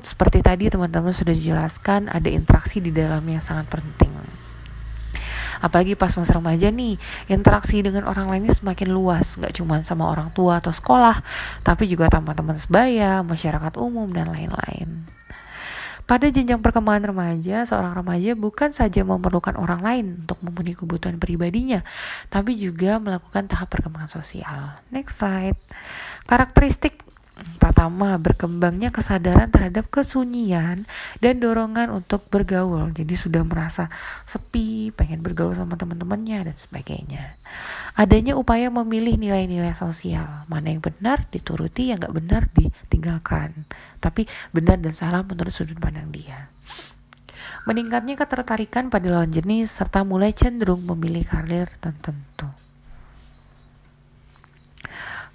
seperti 0.00 0.40
tadi 0.40 0.72
teman-teman 0.72 1.12
sudah 1.12 1.36
dijelaskan 1.36 2.08
ada 2.08 2.24
interaksi 2.32 2.80
di 2.80 2.88
dalamnya 2.88 3.36
sangat 3.44 3.68
penting. 3.68 4.08
Apalagi 5.60 5.98
pas 5.98 6.14
masa 6.14 6.38
remaja 6.38 6.70
nih 6.72 6.96
interaksi 7.28 7.84
dengan 7.84 8.08
orang 8.08 8.30
lainnya 8.30 8.54
semakin 8.54 8.88
luas 8.94 9.36
nggak 9.36 9.58
cuma 9.58 9.82
sama 9.84 10.06
orang 10.08 10.30
tua 10.30 10.62
atau 10.62 10.70
sekolah 10.70 11.18
tapi 11.66 11.90
juga 11.90 12.06
teman-teman 12.06 12.54
sebaya 12.54 13.26
masyarakat 13.26 13.74
umum 13.74 14.06
dan 14.14 14.30
lain-lain 14.30 15.17
pada 16.08 16.24
jenjang 16.32 16.64
perkembangan 16.64 17.12
remaja, 17.12 17.68
seorang 17.68 17.92
remaja 17.92 18.32
bukan 18.32 18.72
saja 18.72 19.04
memerlukan 19.04 19.60
orang 19.60 19.84
lain 19.84 20.06
untuk 20.24 20.40
memenuhi 20.40 20.72
kebutuhan 20.72 21.20
pribadinya, 21.20 21.84
tapi 22.32 22.56
juga 22.56 22.96
melakukan 22.96 23.44
tahap 23.44 23.68
perkembangan 23.68 24.08
sosial. 24.08 24.80
Next 24.88 25.20
slide. 25.20 25.60
Karakteristik 26.24 27.04
Pertama, 27.58 28.18
berkembangnya 28.18 28.90
kesadaran 28.90 29.46
terhadap 29.54 29.86
kesunyian 29.94 30.90
dan 31.22 31.34
dorongan 31.38 31.94
untuk 31.94 32.26
bergaul. 32.26 32.90
Jadi 32.90 33.14
sudah 33.14 33.46
merasa 33.46 33.86
sepi, 34.26 34.90
pengen 34.90 35.22
bergaul 35.22 35.54
sama 35.54 35.78
teman-temannya 35.78 36.50
dan 36.50 36.56
sebagainya. 36.58 37.38
Adanya 37.94 38.34
upaya 38.34 38.74
memilih 38.74 39.14
nilai-nilai 39.14 39.74
sosial. 39.78 40.46
Mana 40.50 40.74
yang 40.74 40.82
benar 40.82 41.30
dituruti, 41.30 41.94
yang 41.94 42.02
gak 42.02 42.14
benar 42.18 42.50
ditinggalkan. 42.58 43.66
Tapi 43.98 44.26
benar 44.54 44.78
dan 44.78 44.94
salah 44.94 45.26
menurut 45.26 45.50
sudut 45.50 45.78
pandang 45.78 46.10
dia. 46.14 46.50
Meningkatnya 47.66 48.16
ketertarikan 48.16 48.88
pada 48.88 49.12
lawan 49.12 49.28
jenis 49.28 49.68
serta 49.68 50.00
mulai 50.06 50.32
cenderung 50.32 50.86
memilih 50.88 51.26
karir 51.26 51.68
tertentu. 51.82 52.48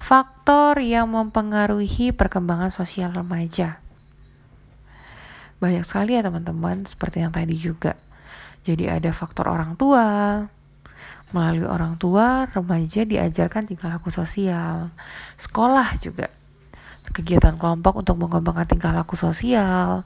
Faktor 0.02 0.82
yang 0.84 1.14
mempengaruhi 1.14 2.12
perkembangan 2.12 2.74
sosial 2.74 3.14
remaja. 3.14 3.80
Banyak 5.64 5.88
sekali 5.88 6.20
ya 6.20 6.26
teman-teman, 6.28 6.84
seperti 6.84 7.24
yang 7.24 7.32
tadi 7.32 7.56
juga. 7.56 7.96
Jadi 8.68 8.92
ada 8.92 9.14
faktor 9.16 9.48
orang 9.48 9.80
tua, 9.80 10.44
melalui 11.32 11.68
orang 11.68 11.96
tua, 11.96 12.50
remaja 12.52 13.08
diajarkan 13.08 13.70
tingkah 13.70 13.96
laku 13.96 14.12
sosial. 14.12 14.92
Sekolah 15.40 15.96
juga 16.04 16.28
kegiatan 17.14 17.56
kelompok 17.56 18.02
untuk 18.02 18.18
mengembangkan 18.18 18.66
tingkah 18.66 18.92
laku 18.92 19.14
sosial. 19.14 20.04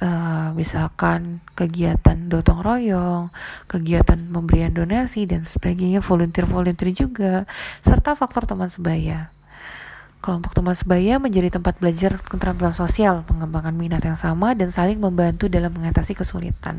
uh, 0.00 0.54
misalkan 0.56 1.44
kegiatan 1.52 2.16
dotong 2.30 2.64
royong, 2.64 3.28
kegiatan 3.68 4.16
pemberian 4.16 4.72
donasi 4.72 5.28
dan 5.28 5.44
sebagainya, 5.44 6.00
volunteer-volunteer 6.00 6.96
juga, 6.96 7.44
serta 7.84 8.16
faktor 8.16 8.48
teman 8.48 8.72
sebaya. 8.72 9.28
Kelompok 10.22 10.54
teman 10.54 10.78
sebaya 10.78 11.18
menjadi 11.18 11.58
tempat 11.58 11.82
belajar 11.82 12.14
keterampilan 12.22 12.72
sosial, 12.72 13.26
mengembangkan 13.26 13.74
minat 13.74 14.06
yang 14.06 14.14
sama, 14.14 14.54
dan 14.54 14.70
saling 14.70 15.02
membantu 15.02 15.50
dalam 15.50 15.74
mengatasi 15.74 16.14
kesulitan. 16.14 16.78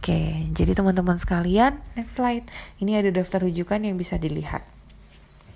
Oke, 0.00 0.48
jadi 0.56 0.72
teman-teman 0.72 1.20
sekalian, 1.20 1.80
next 1.96 2.16
slide. 2.16 2.48
Ini 2.80 3.04
ada 3.04 3.10
daftar 3.12 3.44
rujukan 3.44 3.80
yang 3.80 4.00
bisa 4.00 4.16
dilihat. 4.16 4.64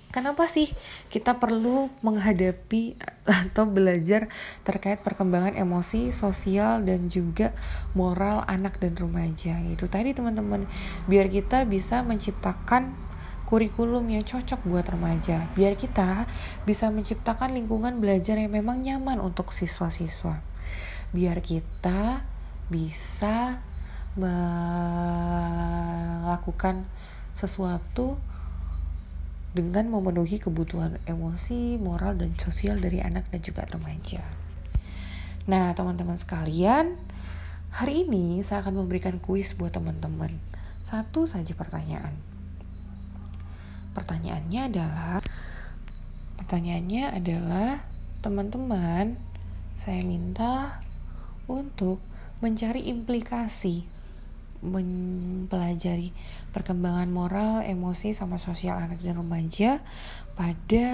Kenapa 0.09 0.49
sih 0.49 0.73
kita 1.13 1.37
perlu 1.37 1.93
menghadapi 2.01 2.97
atau 3.29 3.69
belajar 3.69 4.33
terkait 4.65 5.05
perkembangan 5.05 5.53
emosi, 5.53 6.17
sosial, 6.17 6.81
dan 6.81 7.13
juga 7.13 7.53
moral 7.93 8.41
anak 8.49 8.81
dan 8.81 8.97
remaja? 8.97 9.61
Itu 9.69 9.85
tadi 9.93 10.17
teman-teman, 10.17 10.65
biar 11.13 11.29
kita 11.29 11.69
bisa 11.69 12.01
menciptakan 12.01 12.97
kurikulum 13.45 14.09
yang 14.09 14.25
cocok 14.25 14.65
buat 14.65 14.89
remaja. 14.89 15.45
Biar 15.53 15.77
kita 15.77 16.25
bisa 16.65 16.89
menciptakan 16.89 17.53
lingkungan 17.53 18.01
belajar 18.01 18.41
yang 18.41 18.53
memang 18.53 18.81
nyaman 18.81 19.21
untuk 19.21 19.53
siswa-siswa. 19.53 20.41
Biar 21.13 21.41
kita 21.45 22.25
bisa 22.73 23.61
melakukan 24.17 24.49
sesuatu 27.33 28.21
dengan 29.59 29.91
memenuhi 29.91 30.39
kebutuhan 30.39 31.03
emosi, 31.11 31.75
moral, 31.83 32.15
dan 32.15 32.39
sosial 32.39 32.79
dari 32.79 33.03
anak 33.03 33.27
dan 33.35 33.43
juga 33.43 33.67
remaja. 33.67 34.23
Nah, 35.51 35.75
teman-teman 35.75 36.15
sekalian, 36.15 36.95
hari 37.75 38.07
ini 38.07 38.47
saya 38.47 38.63
akan 38.63 38.87
memberikan 38.87 39.19
kuis 39.19 39.59
buat 39.59 39.75
teman-teman. 39.75 40.39
Satu 40.87 41.27
saja 41.27 41.51
pertanyaan 41.59 42.29
pertanyaannya 43.99 44.63
adalah 44.71 45.19
pertanyaannya 46.39 47.05
adalah 47.19 47.83
teman-teman 48.23 49.19
saya 49.75 50.07
minta 50.07 50.79
untuk 51.51 51.99
mencari 52.39 52.87
implikasi 52.87 53.98
mempelajari 54.65 56.11
perkembangan 56.51 57.09
moral, 57.11 57.63
emosi, 57.63 58.15
sama 58.15 58.41
sosial 58.43 58.79
anak 58.79 58.99
dan 59.03 59.19
remaja 59.19 59.79
pada 60.35 60.87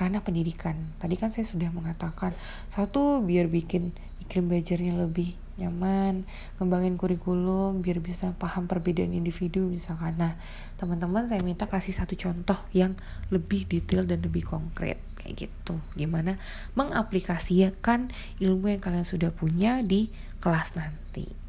ranah 0.00 0.22
pendidikan. 0.24 0.96
Tadi 0.96 1.14
kan 1.20 1.28
saya 1.28 1.44
sudah 1.44 1.68
mengatakan 1.68 2.32
satu 2.72 3.20
biar 3.20 3.52
bikin 3.52 3.92
iklim 4.24 4.48
belajarnya 4.48 4.96
lebih 4.96 5.36
nyaman, 5.60 6.24
kembangin 6.56 6.96
kurikulum 6.96 7.84
biar 7.84 8.00
bisa 8.00 8.32
paham 8.40 8.64
perbedaan 8.64 9.12
individu 9.12 9.68
misalkan. 9.68 10.16
Nah, 10.16 10.40
teman-teman 10.80 11.28
saya 11.28 11.44
minta 11.44 11.68
kasih 11.68 11.92
satu 11.92 12.16
contoh 12.16 12.56
yang 12.72 12.96
lebih 13.28 13.68
detail 13.68 14.08
dan 14.08 14.24
lebih 14.24 14.48
konkret 14.48 14.96
kayak 15.20 15.46
gitu. 15.48 15.76
Gimana 15.92 16.40
mengaplikasikan 16.72 18.08
ilmu 18.40 18.72
yang 18.72 18.80
kalian 18.80 19.04
sudah 19.04 19.28
punya 19.36 19.84
di 19.84 20.08
kelas 20.40 20.72
nanti. 20.80 21.39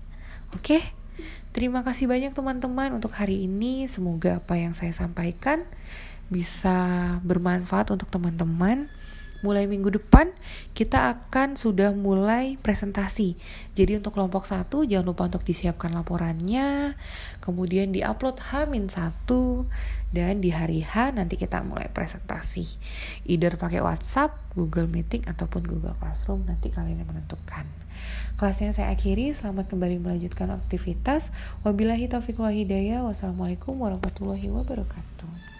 Oke? 0.55 0.83
Terima 1.51 1.83
kasih 1.83 2.07
banyak 2.07 2.31
teman-teman 2.31 2.95
untuk 2.95 3.11
hari 3.11 3.43
ini. 3.43 3.87
Semoga 3.91 4.39
apa 4.39 4.55
yang 4.55 4.71
saya 4.71 4.95
sampaikan 4.95 5.67
bisa 6.31 7.19
bermanfaat 7.27 7.91
untuk 7.91 8.07
teman-teman 8.07 8.87
mulai 9.41 9.65
minggu 9.65 9.89
depan 9.89 10.29
kita 10.77 11.11
akan 11.17 11.57
sudah 11.57 11.91
mulai 11.91 12.61
presentasi. 12.61 13.35
Jadi 13.73 13.97
untuk 13.97 14.15
kelompok 14.15 14.45
satu 14.45 14.85
jangan 14.85 15.11
lupa 15.11 15.27
untuk 15.27 15.43
disiapkan 15.43 15.91
laporannya, 15.91 16.95
kemudian 17.41 17.89
diupload 17.91 18.37
H-1 18.37 19.27
dan 20.13 20.39
di 20.39 20.53
hari 20.53 20.85
H 20.85 21.17
nanti 21.17 21.35
kita 21.35 21.65
mulai 21.65 21.89
presentasi. 21.89 22.79
Either 23.27 23.57
pakai 23.57 23.81
WhatsApp, 23.81 24.37
Google 24.53 24.87
Meeting 24.87 25.25
ataupun 25.25 25.65
Google 25.65 25.97
Classroom 25.97 26.45
nanti 26.45 26.69
kalian 26.69 27.01
yang 27.01 27.09
menentukan. 27.09 27.80
Kelasnya 28.37 28.73
saya 28.77 28.93
akhiri, 28.93 29.33
selamat 29.33 29.69
kembali 29.73 29.97
melanjutkan 29.97 30.53
aktivitas. 30.53 31.33
Wabillahi 31.65 32.09
taufiq 32.09 32.37
wal 32.37 32.53
hidayah. 32.53 33.01
Wassalamualaikum 33.05 33.77
warahmatullahi 33.77 34.49
wabarakatuh. 34.49 35.41